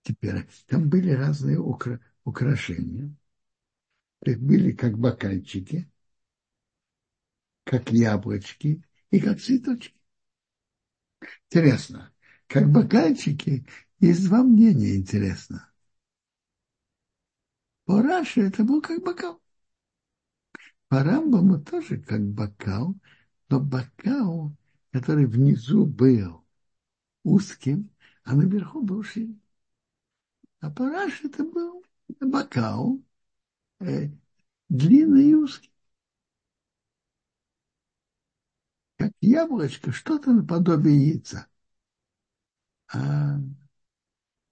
Теперь, 0.02 0.46
там 0.66 0.88
были 0.88 1.10
разные 1.10 1.58
укра 1.58 2.00
украшения. 2.24 3.14
Их 4.24 4.40
были 4.40 4.72
как 4.72 4.98
бокальчики, 4.98 5.90
как 7.64 7.90
яблочки 7.92 8.82
и 9.10 9.20
как 9.20 9.40
цветочки. 9.40 9.97
Интересно, 11.50 12.12
как 12.46 12.70
бокальчики 12.70 13.66
есть 14.00 14.24
два 14.26 14.42
мнения 14.42 14.96
интересно. 14.96 15.70
По 17.84 18.02
Раше 18.02 18.42
это 18.42 18.64
был 18.64 18.82
как 18.82 19.02
бокал. 19.02 19.40
По 20.88 21.02
Рамбаму 21.02 21.60
тоже 21.60 21.98
как 21.98 22.22
бокал, 22.22 22.94
но 23.48 23.60
бокал, 23.60 24.52
который 24.90 25.26
внизу 25.26 25.86
был 25.86 26.44
узким, 27.24 27.90
а 28.24 28.34
наверху 28.34 28.82
был 28.82 29.02
шире. 29.02 29.34
А 30.60 30.70
параш 30.70 31.22
это 31.24 31.44
был 31.44 31.84
бокал, 32.20 33.00
э, 33.80 34.10
длинный 34.68 35.30
и 35.30 35.34
узкий. 35.34 35.67
Как 38.98 39.12
яблочко, 39.20 39.92
что-то 39.92 40.32
наподобие 40.32 41.10
яйца. 41.10 41.46
А 42.92 43.38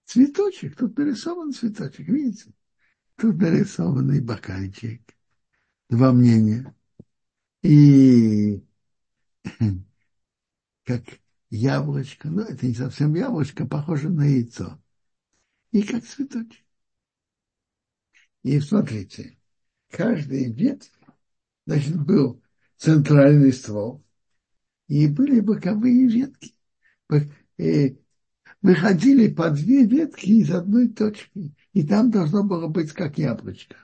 цветочек, 0.05 0.77
тут 0.77 0.97
нарисован 0.97 1.53
цветочек, 1.53 2.07
видите? 2.07 2.53
Тут 3.17 3.37
нарисованный 3.39 4.21
бокальчик. 4.21 5.03
Два 5.89 6.13
мнения. 6.13 6.75
И 7.63 8.63
как 10.85 11.03
яблочко, 11.51 12.29
ну 12.29 12.43
это 12.43 12.67
не 12.67 12.75
совсем 12.75 13.15
яблочко, 13.17 13.67
похоже 13.67 14.11
на 14.11 14.27
яйцо. 14.27 14.81
И 15.73 15.83
как 15.83 16.05
цветочек. 16.05 16.65
И 18.45 18.61
смотрите, 18.61 19.37
каждый 19.91 20.53
ветвь, 20.53 20.93
значит, 21.67 22.01
был 22.01 22.41
центральный 22.77 23.53
ствол, 23.53 24.06
и 24.89 25.07
были 25.09 25.41
боковые 25.41 26.07
ветки. 26.09 26.55
И 27.59 27.99
выходили 28.63 29.29
по 29.29 29.51
две 29.51 29.85
ветки 29.87 30.27
из 30.27 30.51
одной 30.53 30.89
точки, 30.89 31.53
и 31.73 31.87
там 31.87 32.11
должно 32.11 32.45
было 32.45 32.69
быть 32.69 32.93
как 32.93 33.19
яблочко. 33.19 33.77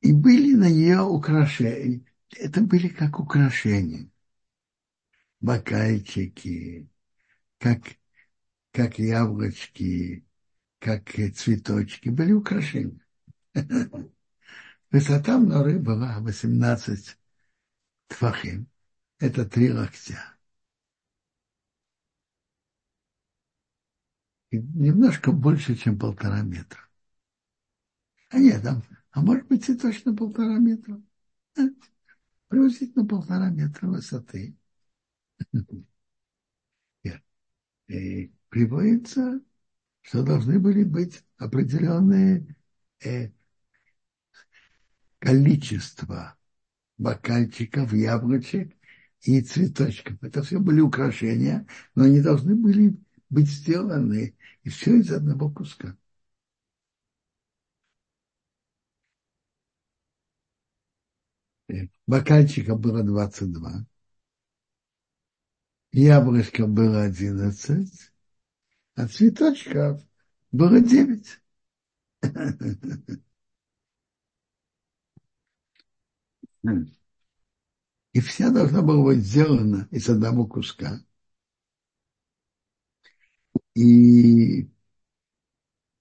И 0.00 0.12
были 0.12 0.54
на 0.54 0.68
нее 0.70 1.02
украшения. 1.02 2.04
Это 2.36 2.60
были 2.62 2.88
как 2.88 3.20
украшения. 3.20 4.10
Бокальчики, 5.40 6.88
как, 7.58 7.80
как 8.72 8.98
яблочки, 8.98 10.26
как 10.80 11.10
цветочки. 11.36 12.10
Были 12.10 12.32
украшения. 12.32 13.00
Высота 14.90 15.38
норы 15.38 15.78
была 15.78 16.18
18 16.20 17.18
твахим. 18.08 18.68
Это 19.18 19.44
три 19.44 19.72
локтя. 19.72 20.36
И 24.50 24.58
немножко 24.58 25.32
больше, 25.32 25.76
чем 25.76 25.98
полтора 25.98 26.40
метра. 26.42 26.80
А 28.30 28.38
нет, 28.38 28.62
там 28.62 28.82
а 29.10 29.20
может 29.20 29.46
быть 29.48 29.68
и 29.68 29.74
точно 29.76 30.14
полтора 30.14 30.58
метра. 30.58 31.00
Приблизительно 32.48 33.06
полтора 33.06 33.50
метра 33.50 33.86
высоты. 33.88 34.56
И 37.88 38.32
приводится, 38.50 39.40
что 40.02 40.22
должны 40.22 40.58
были 40.58 40.84
быть 40.84 41.24
определенные 41.38 42.56
э, 43.02 43.30
количество 45.28 46.38
бокальчиков, 46.96 47.92
яблочек 47.92 48.74
и 49.20 49.42
цветочков. 49.42 50.16
Это 50.22 50.42
все 50.42 50.58
были 50.58 50.80
украшения, 50.80 51.66
но 51.94 52.04
они 52.04 52.22
должны 52.22 52.54
были 52.54 52.96
быть 53.28 53.50
сделаны 53.50 54.34
и 54.62 54.70
все 54.70 54.96
из 54.96 55.12
одного 55.12 55.50
куска. 55.50 55.98
бокальчиков 62.06 62.80
было 62.80 63.02
22. 63.02 63.84
яблочко 65.92 66.66
было 66.66 67.02
одиннадцать, 67.02 68.12
а 68.94 69.06
цветочков 69.06 70.00
было 70.52 70.80
девять. 70.80 71.42
И 76.64 78.20
вся 78.20 78.50
должна 78.50 78.82
была 78.82 79.04
быть 79.04 79.18
сделана 79.24 79.88
из 79.90 80.08
одного 80.08 80.46
куска. 80.46 81.00
И 83.74 84.68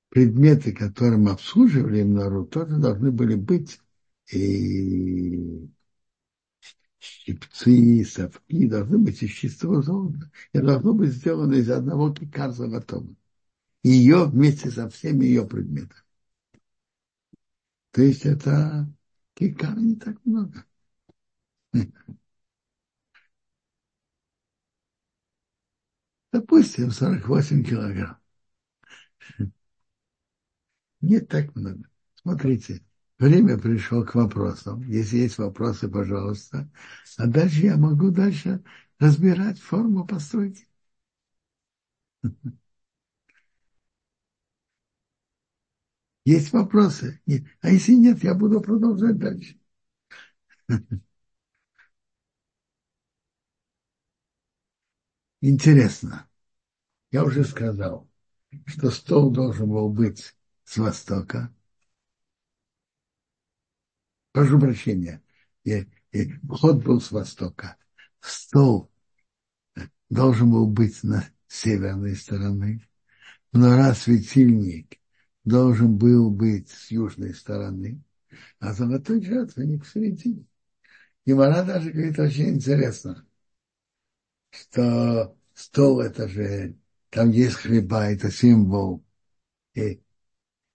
предметы, 0.09 0.73
которым 0.73 1.27
обслуживали 1.27 2.03
Мнору, 2.03 2.45
тоже 2.45 2.77
должны 2.77 3.11
были 3.11 3.35
быть 3.35 3.79
и 4.31 5.69
щипцы, 6.99 8.03
совки, 8.03 8.67
должны 8.67 8.97
быть 8.97 9.21
из 9.21 9.31
чистого 9.31 9.81
золота. 9.81 10.31
И 10.53 10.59
должно 10.59 10.93
быть 10.93 11.11
сделано 11.11 11.53
из 11.53 11.69
одного 11.69 12.13
кикар 12.13 12.51
золотого. 12.51 13.15
Ее 13.83 14.25
вместе 14.25 14.71
со 14.71 14.89
всеми 14.89 15.25
ее 15.25 15.45
предметами. 15.45 16.01
То 17.91 18.01
есть 18.01 18.25
это 18.25 18.91
кикар 19.37 19.75
не 19.85 19.95
так 19.95 20.17
много. 20.25 20.65
Допустим, 26.31 26.91
48 26.91 27.63
килограмм. 27.65 28.15
Не 31.01 31.19
так 31.19 31.55
много. 31.55 31.89
Смотрите, 32.21 32.83
время 33.19 33.57
пришло 33.57 34.03
к 34.03 34.15
вопросам. 34.15 34.81
Если 34.89 35.17
есть 35.17 35.37
вопросы, 35.37 35.87
пожалуйста. 35.89 36.69
А 37.17 37.27
дальше 37.27 37.61
я 37.61 37.77
могу 37.77 38.11
дальше 38.11 38.63
разбирать 38.99 39.59
форму 39.59 40.05
постройки. 40.05 40.67
Есть 46.27 46.51
вопросы? 46.51 47.21
Нет. 47.25 47.45
А 47.61 47.69
если 47.69 47.93
нет, 47.93 48.21
я 48.21 48.33
буду 48.33 48.59
продолжать 48.59 49.17
дальше. 49.17 49.57
Интересно. 55.39 56.29
Я 57.11 57.23
уже 57.23 57.45
сказал, 57.45 58.09
что 58.65 58.91
стол 58.91 59.31
должен 59.31 59.69
был 59.69 59.87
быть 59.87 60.35
с 60.65 60.75
востока. 60.75 61.55
Прошу 64.33 64.59
прощения. 64.59 65.23
И, 65.63 65.87
и 66.11 66.33
вход 66.45 66.83
был 66.83 66.99
с 66.99 67.11
востока. 67.11 67.77
Стол 68.19 68.91
должен 70.09 70.51
был 70.51 70.67
быть 70.67 71.01
на 71.03 71.25
северной 71.47 72.17
стороны. 72.17 72.85
Но 73.53 73.77
раз 73.77 74.01
светильник 74.01 74.99
должен 75.47 75.97
был 75.97 76.29
быть 76.29 76.69
с 76.69 76.91
южной 76.91 77.33
стороны, 77.33 78.01
а 78.59 78.73
золотой 78.73 79.21
жертвенник 79.23 79.83
в 79.83 79.89
середине. 79.89 80.45
И 81.25 81.33
Мара 81.33 81.63
даже 81.63 81.91
говорит 81.91 82.19
очень 82.19 82.49
интересно 82.49 83.27
что 84.51 85.35
стол 85.53 86.01
это 86.01 86.27
же, 86.27 86.75
там 87.09 87.29
есть 87.31 87.55
хлеба, 87.55 88.05
это 88.05 88.31
символ 88.31 89.03
и 89.73 90.01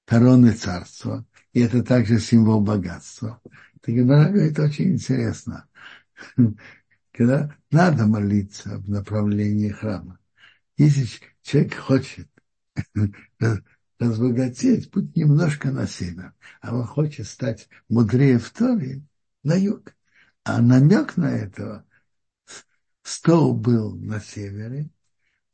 короны 0.05 0.53
царства, 0.53 1.27
и 1.53 1.61
это 1.61 1.83
также 1.83 2.19
символ 2.19 2.61
богатства. 2.61 3.41
Так 3.81 3.95
это 3.95 4.65
очень 4.65 4.93
интересно. 4.93 5.69
Когда 7.13 7.55
надо 7.71 8.07
молиться 8.07 8.79
в 8.79 8.89
направлении 8.89 9.69
храма. 9.69 10.19
Если 10.77 11.07
человек 11.43 11.75
хочет 11.75 12.29
разбогатеть, 14.03 14.91
путь 14.91 15.17
немножко 15.17 15.71
на 15.71 15.87
север, 15.87 16.35
а 16.61 16.75
он 16.75 16.85
хочет 16.85 17.27
стать 17.27 17.69
мудрее 17.89 18.39
в 18.39 18.51
Торе, 18.51 19.03
на 19.43 19.55
юг. 19.55 19.95
А 20.45 20.61
намек 20.61 21.17
на 21.17 21.31
это 21.31 21.87
стол 23.03 23.55
был 23.55 23.95
на 23.95 24.21
севере, 24.21 24.91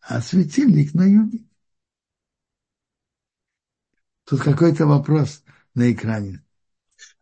а 0.00 0.20
светильник 0.20 0.94
на 0.94 1.04
юге. 1.04 1.44
Тут 4.24 4.40
какой-то 4.40 4.86
вопрос 4.86 5.42
на 5.74 5.92
экране. 5.92 6.44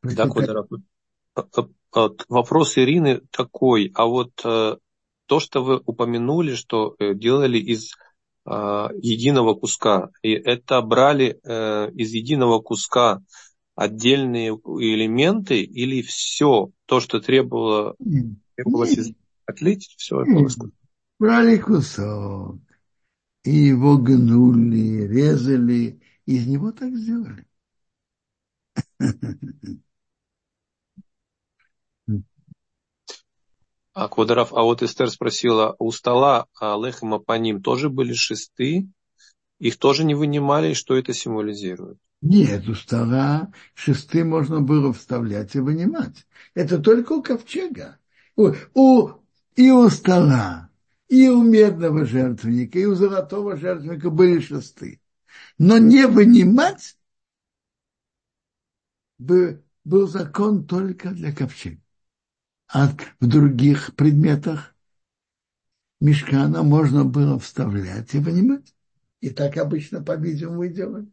Да, 0.02 0.28
Вопрос 2.28 2.76
Ирины 2.78 3.20
такой, 3.30 3.90
а 3.94 4.04
вот 4.04 4.32
э, 4.44 4.76
то, 5.26 5.40
что 5.40 5.64
вы 5.64 5.80
упомянули, 5.84 6.54
что 6.54 6.94
э, 6.98 7.14
делали 7.14 7.58
из 7.58 7.96
единого 8.46 9.54
куска, 9.54 10.10
и 10.22 10.32
это 10.32 10.80
брали 10.82 11.38
из 11.94 12.12
единого 12.12 12.60
куска 12.60 13.22
отдельные 13.74 14.50
элементы 14.50 15.62
или 15.62 16.02
все 16.02 16.70
то, 16.86 17.00
что 17.00 17.20
требовало, 17.20 17.96
требовалось 18.54 19.12
отлить 19.46 19.94
все 19.98 20.22
это 20.22 20.70
Брали 21.18 21.56
кусок, 21.56 22.58
и 23.44 23.50
его 23.50 23.96
гнули, 23.96 25.06
резали, 25.06 26.00
из 26.26 26.46
него 26.46 26.72
так 26.72 26.94
сделали. 26.94 27.46
А 33.98 34.08
Квадоров, 34.08 34.52
а 34.52 34.62
вот 34.62 34.82
Эстер 34.82 35.10
спросила, 35.10 35.74
у 35.78 35.90
стола 35.90 36.48
Лехема 36.60 37.18
по 37.18 37.32
ним 37.38 37.62
тоже 37.62 37.88
были 37.88 38.12
шесты? 38.12 38.90
Их 39.58 39.78
тоже 39.78 40.04
не 40.04 40.14
вынимали, 40.14 40.72
и 40.72 40.74
что 40.74 40.98
это 40.98 41.14
символизирует? 41.14 41.96
Нет, 42.20 42.68
у 42.68 42.74
стола 42.74 43.50
шесты 43.72 44.22
можно 44.22 44.60
было 44.60 44.92
вставлять 44.92 45.54
и 45.54 45.60
вынимать. 45.60 46.26
Это 46.52 46.76
только 46.78 47.14
у 47.14 47.22
ковчега. 47.22 47.98
У, 48.36 48.50
у 48.74 49.12
и 49.54 49.70
у 49.70 49.88
стола, 49.88 50.68
и 51.08 51.30
у 51.30 51.42
медного 51.42 52.04
жертвенника, 52.04 52.78
и 52.78 52.84
у 52.84 52.94
золотого 52.94 53.56
жертвенника 53.56 54.10
были 54.10 54.40
шесты. 54.40 55.00
Но 55.56 55.78
не 55.78 56.06
вынимать 56.06 56.98
был 59.16 60.06
закон 60.06 60.66
только 60.66 61.12
для 61.12 61.32
ковчега. 61.32 61.80
А 62.68 62.88
в 63.20 63.26
других 63.26 63.94
предметах 63.94 64.74
мешкана 66.00 66.62
можно 66.62 67.04
было 67.04 67.38
вставлять 67.38 68.14
и 68.14 68.18
вынимать. 68.18 68.74
И 69.20 69.30
так 69.30 69.56
обычно, 69.56 70.02
по-видимому, 70.02 70.64
и 70.64 70.68
делают. 70.68 71.08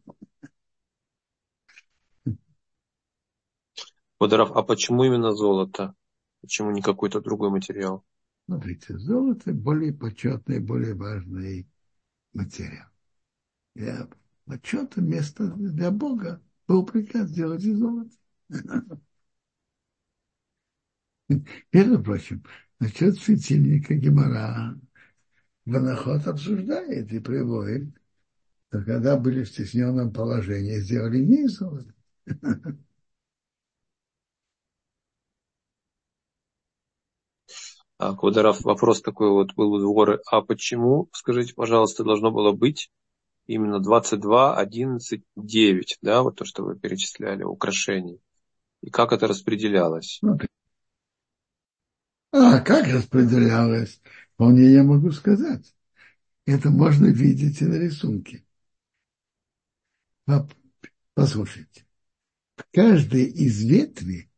Водоров, 4.18 4.52
а 4.54 4.62
почему 4.62 5.04
именно 5.04 5.32
золото? 5.32 5.94
Почему 6.40 6.70
не 6.70 6.82
какой-то 6.82 7.20
другой 7.20 7.50
материал? 7.50 8.04
Смотрите, 8.46 8.98
золото 8.98 9.52
более 9.52 9.92
почетный, 9.92 10.60
более 10.60 10.94
важный 10.94 11.66
материал. 12.32 12.88
Для 13.74 14.08
почета 14.44 15.00
место 15.00 15.46
для 15.46 15.90
Бога 15.90 16.42
был 16.68 16.84
приказ 16.84 17.30
сделать 17.30 17.64
из 17.64 17.78
золота. 17.78 18.10
Между 21.72 22.02
прочим, 22.02 22.44
насчет 22.80 23.18
светильника 23.18 23.94
Гемора 23.94 24.78
Банахот 25.64 26.26
обсуждает 26.26 27.12
и 27.12 27.20
приводит, 27.20 27.88
что 28.68 28.82
когда 28.82 29.16
были 29.16 29.44
в 29.44 29.48
стесненном 29.48 30.12
положении, 30.12 30.80
сделали 30.80 31.46
золота. 31.46 31.94
А, 37.96 38.14
Квадоров, 38.14 38.60
вопрос 38.62 39.00
такой 39.00 39.30
вот 39.30 39.54
был 39.54 39.72
у 39.72 39.78
дворы. 39.78 40.20
А 40.26 40.42
почему, 40.42 41.08
скажите, 41.12 41.54
пожалуйста, 41.54 42.02
должно 42.02 42.32
было 42.32 42.52
быть 42.52 42.90
именно 43.46 43.78
22, 43.78 44.56
11, 44.56 45.22
9, 45.36 45.98
да, 46.02 46.22
вот 46.22 46.36
то, 46.36 46.44
что 46.44 46.64
вы 46.64 46.78
перечисляли, 46.78 47.44
украшений? 47.44 48.20
И 48.82 48.90
как 48.90 49.12
это 49.12 49.26
распределялось? 49.28 50.20
А, 52.36 52.58
как 52.58 52.88
распределялось? 52.88 54.00
Вполне 54.34 54.72
я 54.72 54.82
могу 54.82 55.12
сказать. 55.12 55.72
Это 56.46 56.68
можно 56.68 57.06
видеть 57.06 57.62
и 57.62 57.64
на 57.64 57.76
рисунке. 57.76 58.44
Послушайте. 61.14 61.86
Каждый 62.72 63.26
из 63.26 63.62
ветвей, 63.62 64.28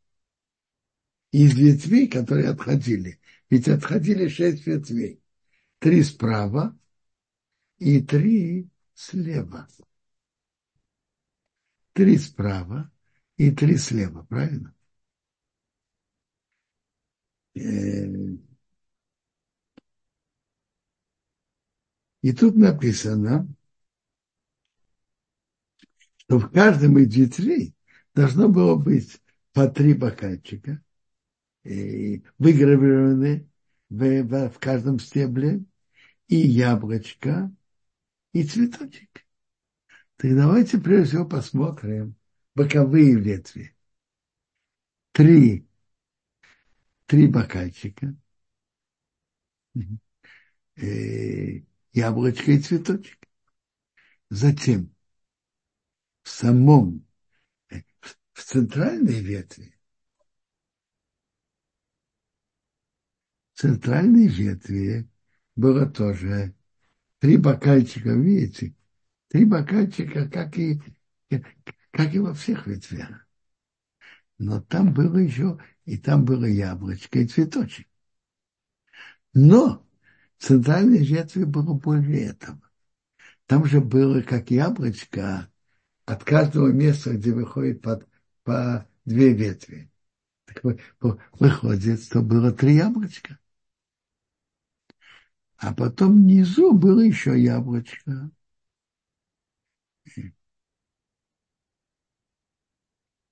из 1.33 1.57
ветвей, 1.57 2.07
которые 2.07 2.51
отходили, 2.51 3.19
ведь 3.49 3.67
отходили 3.67 4.29
шесть 4.29 4.67
ветвей. 4.67 5.23
Три 5.79 6.03
справа 6.03 6.79
и 7.79 8.03
три 8.03 8.69
слева. 8.93 9.69
Три 11.95 12.19
справа 12.19 12.93
и 13.39 13.51
три 13.51 13.79
слева, 13.79 14.23
правильно? 14.25 14.76
Э, 17.57 18.37
И 22.27 22.33
тут 22.33 22.57
написано, 22.57 23.49
что 26.17 26.41
в 26.41 26.51
каждом 26.51 26.99
из 26.99 27.15
ветвей 27.15 27.73
должно 28.15 28.49
было 28.49 28.75
быть 28.75 29.23
по 29.53 29.69
три 29.69 29.95
бокальчика, 29.95 30.83
выгравированы 31.63 33.49
в, 33.89 34.23
в, 34.23 34.51
в 34.51 34.59
каждом 34.59 34.99
стебле, 34.99 35.63
и 36.27 36.35
яблочко, 36.35 37.55
и 38.33 38.43
цветочек. 38.43 39.25
Так 40.17 40.35
давайте 40.35 40.79
прежде 40.79 41.11
всего 41.11 41.27
посмотрим 41.27 42.17
боковые 42.57 43.15
ветви. 43.15 43.77
Три, 45.13 45.65
три 47.07 47.29
бокальчика, 47.29 48.15
э, 50.77 51.63
яблочко 51.93 52.53
и 52.53 52.59
цветочек. 52.59 53.19
Затем 54.29 54.95
в 56.23 56.29
самом, 56.29 57.07
э, 57.71 57.83
в 58.33 58.43
центральной 58.43 59.21
ветви, 59.21 59.79
в 63.55 63.61
центральной 63.61 64.27
ветви 64.27 65.09
было 65.55 65.87
тоже 65.87 66.55
три 67.21 67.37
бокальчика, 67.37 68.11
видите, 68.11 68.75
три 69.29 69.45
бокальчика, 69.45 70.29
как 70.29 70.59
и, 70.59 70.83
как 71.91 72.15
и 72.15 72.19
во 72.19 72.35
всех 72.35 72.67
ветвях. 72.67 73.27
Но 74.39 74.61
там 74.61 74.93
было 74.93 75.17
еще, 75.17 75.59
и 75.87 75.97
там 75.97 76.25
было 76.25 76.45
яблочко 76.45 77.21
и 77.21 77.27
цветочек. 77.27 77.89
Но 79.33 79.87
центральной 80.39 81.05
ветви 81.05 81.45
было 81.45 81.75
более 81.75 82.27
этого. 82.31 82.61
Там 83.47 83.65
же 83.65 83.81
было 83.81 84.21
как 84.23 84.51
яблочко 84.51 85.51
от 86.05 86.25
каждого 86.25 86.69
места, 86.69 87.15
где 87.15 87.33
выходит 87.33 87.81
под, 87.83 88.07
по 88.43 88.87
две 89.05 89.33
ветви. 89.33 89.91
Так 90.47 90.63
выходит, 91.33 92.03
что 92.03 92.23
было 92.23 92.51
три 92.51 92.75
яблочка. 92.75 93.39
А 95.59 95.73
потом 95.73 96.17
внизу 96.17 96.73
было 96.73 97.01
еще 97.01 97.41
яблочко. 97.41 98.31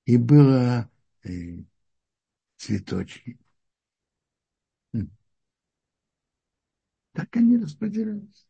И 0.06 0.18
было 0.18 0.90
цветочки. 2.64 3.36
Так 7.12 7.34
они 7.36 7.56
распределялись. 7.58 8.46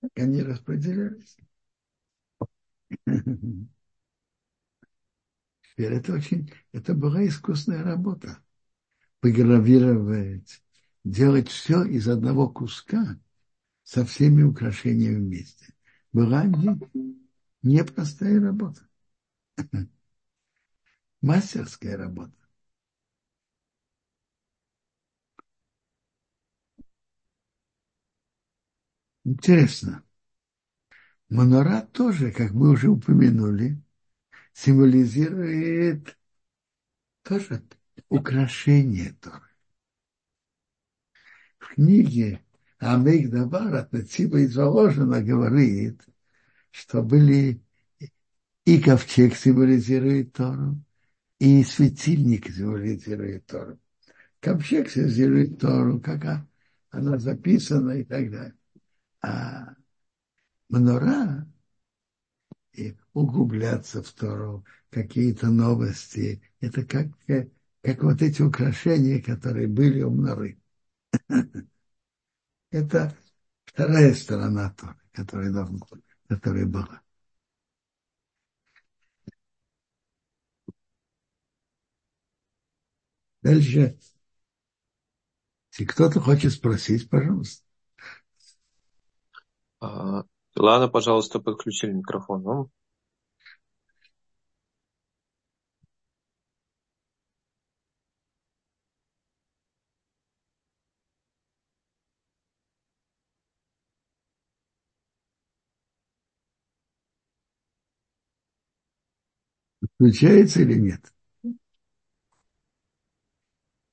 Так 0.00 0.10
они 0.16 0.42
распределялись. 0.42 1.36
Теперь 5.62 5.94
это 5.94 6.12
очень, 6.12 6.50
это 6.72 6.94
была 6.94 7.26
искусная 7.26 7.82
работа. 7.82 8.38
Погравировать, 9.20 10.62
делать 11.04 11.48
все 11.48 11.84
из 11.84 12.08
одного 12.08 12.48
куска 12.48 13.18
со 13.92 14.06
всеми 14.06 14.42
украшениями 14.42 15.16
вместе. 15.16 15.66
Была 16.14 16.44
не, 16.44 16.80
непростая 17.62 18.40
работа. 18.40 18.80
Мастерская 21.22 21.96
работа. 21.96 22.36
Интересно. 29.24 30.04
Манора 31.28 31.80
тоже, 31.92 32.30
как 32.30 32.52
мы 32.52 32.70
уже 32.70 32.88
упомянули, 32.88 33.82
символизирует 34.54 36.18
тоже 37.24 37.62
украшение 38.08 39.12
Торы. 39.20 39.48
В 41.58 41.74
книге 41.74 42.42
Амейк 42.82 43.30
Давар 43.30 43.76
от 43.76 43.92
Нациба 43.92 44.40
из 44.40 44.56
Воложина 44.56 45.22
говорит, 45.22 46.02
что 46.72 47.00
были 47.00 47.62
и 48.64 48.80
ковчег 48.80 49.36
символизирует 49.36 50.32
Тору, 50.32 50.82
и 51.38 51.62
светильник 51.62 52.50
символизирует 52.50 53.46
Тору. 53.46 53.78
Ковчег 54.40 54.90
символизирует 54.90 55.60
Тору, 55.60 56.00
как 56.00 56.44
она 56.90 57.18
записана 57.18 57.92
и 57.92 58.04
так 58.04 58.28
далее. 58.32 58.54
А 59.20 59.76
Мнора 60.68 61.46
и 62.72 62.96
углубляться 63.12 64.02
в 64.02 64.10
Тору, 64.10 64.64
какие-то 64.90 65.50
новости. 65.50 66.42
Это 66.58 66.84
как, 66.84 67.06
как 67.80 68.02
вот 68.02 68.22
эти 68.22 68.42
украшения, 68.42 69.22
которые 69.22 69.68
были 69.68 70.02
у 70.02 70.10
Мноры. 70.10 70.58
Это 72.72 73.16
вторая 73.66 74.14
сторона 74.14 74.70
Торы, 74.76 74.96
которая, 75.12 75.68
которая 76.28 76.66
была. 76.66 77.02
Дальше, 83.42 83.98
если 85.72 85.84
кто-то 85.84 86.20
хочет 86.20 86.52
спросить, 86.52 87.10
пожалуйста. 87.10 87.62
А, 89.80 90.24
Ладно, 90.56 90.88
пожалуйста, 90.88 91.38
подключили 91.40 91.92
микрофон. 91.92 92.70
Включается 110.02 110.62
или 110.62 110.74
нет? 110.74 111.00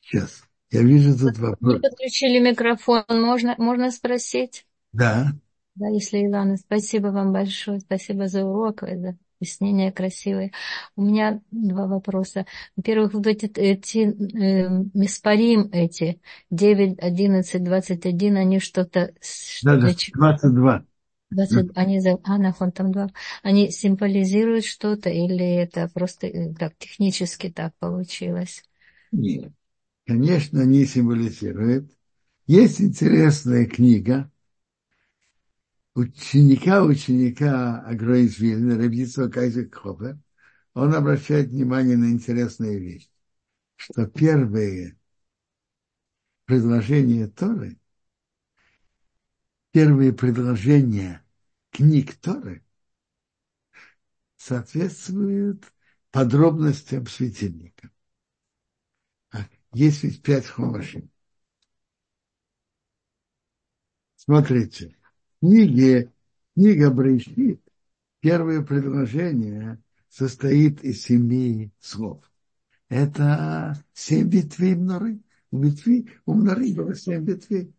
Сейчас. 0.01 0.41
Я 0.72 0.82
вижу 0.82 1.16
тут 1.16 1.38
вопрос. 1.38 1.76
Вы 1.76 1.80
подключили 1.80 2.39
микрофон. 2.39 3.03
Можно, 3.10 3.53
можно 3.60 3.91
спросить? 3.91 4.66
Да. 4.91 5.28
Да, 5.76 5.88
если 5.89 6.26
Ивана, 6.26 6.57
спасибо 6.57 7.10
вам 7.10 7.32
большое, 7.32 7.80
спасибо 7.80 8.28
за 8.28 8.43
урок, 8.43 8.82
за 8.82 9.18
объяснения 9.39 9.91
красивые. 9.91 10.51
У 10.95 11.03
меня 11.03 11.41
два 11.51 11.86
вопроса. 11.86 12.47
Во-первых, 12.76 13.14
вот 13.14 13.28
эти, 13.28 13.45
эти 13.45 13.99
э, 13.99 14.68
миспарим 14.95 15.70
эти, 15.72 16.20
9, 16.49 16.97
11, 16.99 17.64
21, 17.64 18.36
они 18.36 18.60
что-то... 18.60 19.14
Да, 19.62 19.78
да, 19.78 19.91
22. 20.16 20.86
20, 21.32 21.70
они, 21.76 22.00
а, 22.24 22.72
там 22.72 22.92
два. 22.92 23.10
Они 23.44 23.72
символизируют 23.72 24.66
что-то 24.66 25.10
или 25.10 25.46
это 25.56 25.88
просто 25.94 26.30
так 26.58 26.78
технически 26.78 27.50
так 27.50 27.76
получилось? 27.78 28.64
Нет. 29.12 29.52
Конечно, 30.08 30.62
они 30.62 30.86
символизируют. 30.86 31.92
Есть 32.48 32.82
интересная 32.82 33.66
книга, 33.68 34.32
ученика 35.96 36.84
ученика 36.84 37.80
Агроис 37.82 38.40
Вильна, 38.40 38.78
Рабицо 38.78 39.30
Кайзек 39.30 39.76
Хопер, 39.76 40.18
он 40.74 40.94
обращает 40.96 41.50
внимание 41.50 41.98
на 41.98 42.12
интересную 42.12 42.80
вещь, 42.82 43.10
что 43.78 44.08
первые 44.08 44.98
предложения 46.46 47.28
Торы, 47.28 47.79
первые 49.72 50.13
предложения 50.13 51.24
книг 51.72 52.15
Торы 52.15 52.63
соответствуют 54.38 55.63
подробностям 56.11 57.05
светильника. 57.07 57.91
А, 59.32 59.47
есть 59.74 60.03
ведь 60.03 60.22
пять 60.22 60.45
хомашин. 60.45 61.09
Смотрите, 64.15 64.95
книге, 65.41 66.11
книга 66.55 66.89
Брейшит, 66.91 67.61
первое 68.20 68.61
предложение 68.61 69.82
состоит 70.09 70.84
из 70.84 71.03
семи 71.03 71.72
слов. 71.80 72.24
Это 72.89 73.84
семь 73.93 74.30
ветвей 74.30 74.76
мноры. 74.76 75.20
У 75.51 75.61
ветви, 75.61 76.09
у 76.26 76.34
мноры 76.34 76.74
было 76.74 76.95
семь 76.95 77.26
ветвей. 77.26 77.74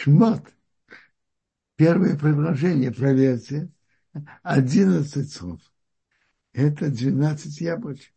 Шмот. 0.00 0.42
Первое 1.76 2.16
предложение, 2.16 2.90
проверьте, 2.90 3.70
одиннадцать 4.42 5.30
слов. 5.30 5.60
Это 6.54 6.90
двенадцать 6.90 7.60
яблочек. 7.60 8.14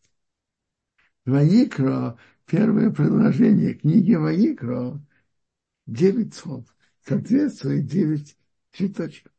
Ваикро, 1.25 2.17
первое 2.45 2.89
предложение 2.89 3.73
книги 3.73 4.13
Ваикро, 4.13 4.97
девять 5.85 6.33
слов, 6.33 6.73
соответствует 7.05 7.85
девять 7.85 8.37
цветочков. 8.71 9.33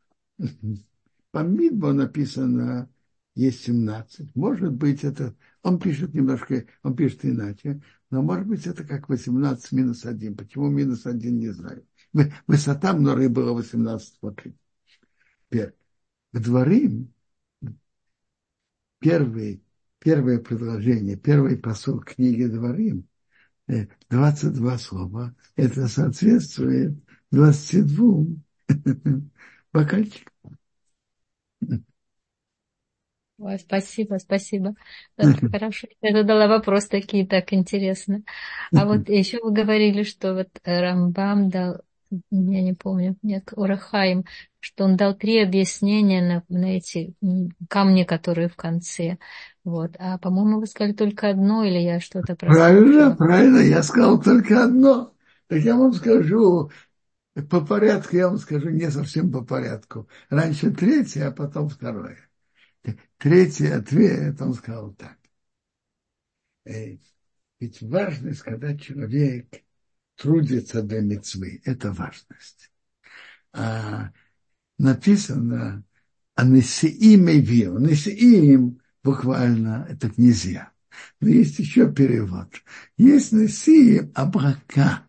По 1.31 1.39
Мидбо 1.39 1.95
написано 1.95 2.91
есть 3.35 3.63
17. 3.65 4.37
Может 4.37 4.75
быть, 4.75 5.03
это... 5.03 5.35
Он 5.63 5.79
пишет 5.79 6.13
немножко, 6.13 6.67
он 6.83 6.95
пишет 6.95 7.25
иначе, 7.25 7.81
но 8.11 8.21
может 8.21 8.47
быть, 8.47 8.67
это 8.67 8.85
как 8.85 9.09
18 9.09 9.73
минус 9.73 10.05
1. 10.05 10.37
Почему 10.37 10.69
минус 10.69 11.07
1, 11.07 11.39
не 11.39 11.49
знаю. 11.49 11.87
Высота 12.47 12.93
Мноры 12.93 13.29
была 13.29 13.53
18 13.53 14.19
покрытий. 14.21 14.59
Теперь, 15.51 15.75
к 16.33 16.39
дворим, 16.39 17.12
первый, 18.99 19.62
первое 19.99 20.39
предложение, 20.39 21.17
первый 21.17 21.59
посыл 21.59 22.01
книги 22.01 22.45
Дворим, 22.45 23.07
22 24.11 24.75
э, 24.75 24.79
слова, 24.79 25.35
это 25.57 25.89
соответствует 25.89 26.95
22 27.31 28.27
бокальчикам. 29.73 30.33
Ой, 33.39 33.59
спасибо, 33.59 34.19
спасибо. 34.19 34.75
Хорошо, 35.17 35.89
я 36.01 36.12
задала 36.12 36.47
вопрос 36.47 36.87
такие, 36.87 37.27
так 37.27 37.53
интересно. 37.53 38.23
А 38.73 38.87
вот 38.87 39.09
еще 39.09 39.41
вы 39.43 39.53
говорили, 39.53 40.05
что 40.05 40.35
вот 40.35 40.49
Рамбам 40.65 41.51
дал, 41.51 41.83
я 42.31 42.62
не 42.62 42.73
помню, 42.73 43.17
нет, 43.23 43.53
Урахаим, 43.55 44.25
что 44.61 44.85
он 44.85 44.97
дал 44.97 45.15
три 45.15 45.43
объяснения 45.43 46.23
на, 46.23 46.43
на 46.49 46.77
эти 46.77 47.15
камни, 47.69 48.05
которые 48.05 48.49
в 48.49 48.57
конце. 48.57 49.19
Вот. 49.65 49.97
А, 49.99 50.19
по-моему, 50.19 50.61
вы 50.61 50.67
сказали 50.67 50.93
только 50.93 51.31
одно, 51.31 51.65
или 51.65 51.79
я 51.79 52.01
что-то 52.01 52.37
Правильно, 52.37 53.15
правильно, 53.15 53.59
я 53.59 53.83
сказал 53.83 54.21
только 54.21 54.65
одно. 54.65 55.15
Так 55.49 55.61
я 55.61 55.77
вам 55.77 55.93
скажу, 55.93 56.71
по 57.51 57.61
порядку, 57.61 58.17
я 58.17 58.29
вам 58.29 58.39
скажу 58.39 58.71
не 58.71 58.91
совсем 58.91 59.31
по 59.31 59.45
порядку. 59.45 60.09
Раньше 60.29 60.71
третье, 60.71 61.29
а 61.29 61.33
потом 61.33 61.69
второе. 61.69 62.19
Третий 63.19 63.69
ответ, 63.69 64.41
он 64.41 64.55
сказал 64.55 64.93
так. 64.95 65.19
Ведь 66.65 67.83
важность, 67.83 68.41
когда 68.41 68.77
человек 68.77 69.65
трудится 70.17 70.83
для 70.83 71.01
мецвы, 71.01 71.61
это 71.65 71.93
важность. 71.93 72.71
А 73.53 74.11
написано 74.79 75.85
«Анесиим 76.35 77.29
Эвио». 77.29 77.79
«Несиим» 77.79 78.81
буквально 79.03 79.87
это 79.89 80.11
князья. 80.11 80.73
Но 81.21 81.29
есть 81.29 81.59
еще 81.59 81.93
перевод. 81.93 82.49
Есть 82.97 83.33
«Несиим» 83.33 84.12
Абрака. 84.15 85.09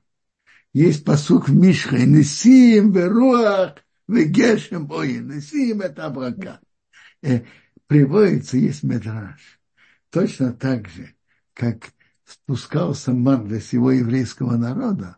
Есть 0.73 1.05
посук 1.05 1.49
в 1.49 1.55
Мишхе 1.55 2.05
«Несиим 2.05 2.91
Веруах 2.91 3.75
Вегешем 4.07 4.89
Ой». 4.91 5.19
«Несиим» 5.19 5.81
это 5.81 6.05
Абрака 6.05 6.59
э, 7.21 7.41
приводится, 7.87 8.57
есть 8.57 8.83
медраж. 8.83 9.59
Точно 10.09 10.53
так 10.53 10.87
же, 10.89 11.13
как 11.53 11.91
спускался 12.25 13.13
ман 13.13 13.47
для 13.47 13.59
всего 13.59 13.91
еврейского 13.91 14.57
народа, 14.57 15.17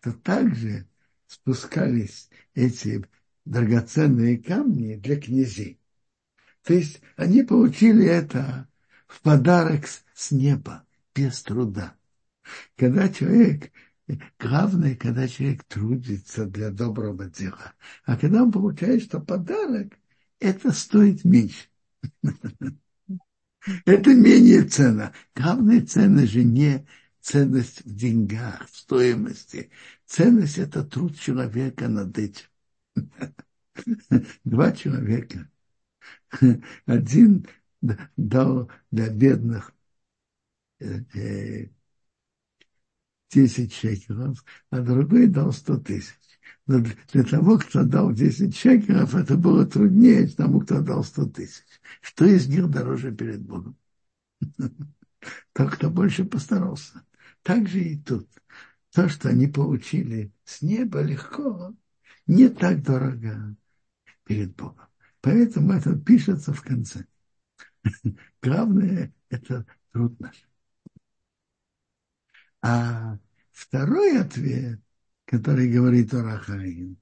то 0.00 0.12
также 0.12 0.86
спускались 1.26 2.30
эти 2.54 3.04
драгоценные 3.44 4.38
камни 4.38 4.96
для 4.96 5.20
князей. 5.20 5.80
То 6.62 6.74
есть 6.74 7.00
они 7.16 7.42
получили 7.42 8.06
это 8.06 8.68
в 9.06 9.22
подарок 9.22 9.86
с 10.14 10.30
неба, 10.30 10.86
без 11.14 11.42
труда. 11.42 11.96
Когда 12.76 13.08
человек, 13.08 13.72
главное, 14.38 14.94
когда 14.94 15.26
человек 15.26 15.64
трудится 15.64 16.46
для 16.46 16.70
доброго 16.70 17.26
дела, 17.26 17.72
а 18.04 18.16
когда 18.16 18.42
он 18.42 18.52
получает 18.52 19.02
что 19.02 19.20
подарок, 19.20 19.94
это 20.40 20.72
стоит 20.72 21.24
меньше. 21.24 21.68
Это 23.84 24.14
менее 24.14 24.64
цена. 24.64 25.12
Главная 25.34 25.84
цена 25.84 26.26
же 26.26 26.44
не 26.44 26.86
ценность 27.20 27.84
в 27.84 27.94
деньгах, 27.94 28.68
в 28.70 28.76
стоимости. 28.76 29.70
Ценность– 30.06 30.58
это 30.58 30.84
труд 30.84 31.18
человека 31.18 31.88
над 31.88 32.16
этим. 32.18 32.46
Два 34.44 34.72
человека. 34.72 35.50
Один 36.86 37.46
дал 38.16 38.70
для 38.90 39.08
бедных 39.08 39.72
э, 40.80 41.00
э, 41.14 41.68
10 43.30 43.72
шекелов, 43.72 44.44
а 44.70 44.80
другой 44.80 45.26
дал 45.26 45.52
100 45.52 45.78
тысяч. 45.78 46.27
Но 46.68 46.84
для 47.12 47.24
того, 47.24 47.58
кто 47.58 47.82
дал 47.82 48.12
10 48.12 48.54
шекелов, 48.54 49.14
это 49.14 49.38
было 49.38 49.64
труднее, 49.66 50.26
чем 50.28 50.36
тому, 50.36 50.60
кто 50.60 50.82
дал 50.82 51.02
100 51.02 51.26
тысяч. 51.30 51.64
Что 52.02 52.26
из 52.26 52.46
них 52.46 52.70
дороже 52.70 53.10
перед 53.10 53.40
Богом? 53.40 53.74
Тот, 55.54 55.70
кто 55.72 55.88
больше 55.88 56.26
постарался. 56.26 57.02
Так 57.42 57.66
же 57.68 57.80
и 57.80 57.98
тут. 57.98 58.28
То, 58.92 59.08
что 59.08 59.30
они 59.30 59.46
получили 59.46 60.30
с 60.44 60.60
неба 60.60 61.00
легко, 61.00 61.74
не 62.26 62.50
так 62.50 62.82
дорого 62.82 63.56
перед 64.24 64.54
Богом. 64.54 64.88
Поэтому 65.22 65.72
это 65.72 65.98
пишется 65.98 66.52
в 66.52 66.60
конце. 66.60 67.06
Главное– 68.42 69.14
это 69.30 69.64
труд 69.90 70.20
наш. 70.20 70.46
А 72.60 73.18
второй 73.52 74.20
ответ, 74.20 74.80
который 75.28 75.70
говорит 75.70 76.14
Орахаим, 76.14 76.96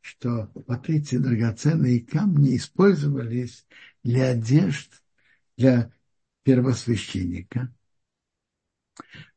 что 0.00 0.50
вот 0.66 0.90
эти 0.90 1.16
драгоценные 1.16 2.00
камни 2.00 2.56
использовались 2.56 3.64
для 4.02 4.30
одежд, 4.30 4.90
для 5.56 5.92
первосвященника, 6.42 7.72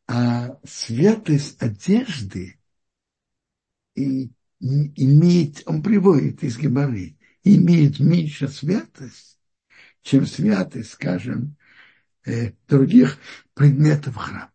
а 0.07 0.59
святость 0.63 1.61
одежды 1.61 2.59
и 3.93 4.31
имеет, 4.59 5.61
он 5.67 5.83
приводит 5.83 6.43
из 6.43 6.57
Гебары, 6.57 7.15
имеет 7.43 7.99
меньше 7.99 8.47
святость, 8.47 9.39
чем 10.01 10.25
святость, 10.25 10.93
скажем, 10.93 11.57
э, 12.25 12.53
других 12.67 13.19
предметов 13.53 14.15
храма. 14.15 14.54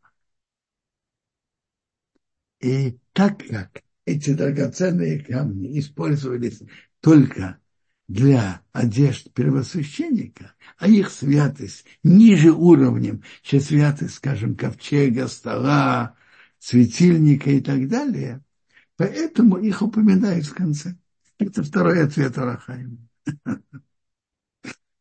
И 2.60 2.98
так 3.12 3.46
как 3.48 3.82
эти 4.04 4.34
драгоценные 4.34 5.20
камни 5.20 5.78
использовались 5.78 6.62
только 7.00 7.58
для 8.08 8.62
одежд 8.72 9.32
первосвященника, 9.32 10.54
а 10.78 10.88
их 10.88 11.10
святость 11.10 11.84
ниже 12.02 12.52
уровнем, 12.52 13.22
чем 13.42 13.60
святость, 13.60 14.14
скажем, 14.14 14.56
ковчега, 14.56 15.28
стола, 15.28 16.16
светильника 16.58 17.50
и 17.50 17.60
так 17.60 17.88
далее, 17.88 18.42
поэтому 18.96 19.58
их 19.58 19.82
упоминают 19.82 20.46
в 20.46 20.54
конце. 20.54 20.96
Это 21.38 21.62
второй 21.62 22.02
ответ 22.02 22.36
Арахаима. 22.36 22.98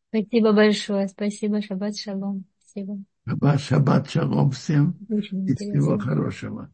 Спасибо 0.08 0.52
большое. 0.52 1.08
Спасибо. 1.08 1.62
Шаббат 1.62 1.96
шалом. 1.96 2.44
Спасибо. 2.60 2.98
Шаббат 3.58 4.10
шалом 4.10 4.50
всем. 4.50 4.96
Очень 5.08 5.48
и 5.48 5.54
всего 5.54 5.98
хорошего. 5.98 6.70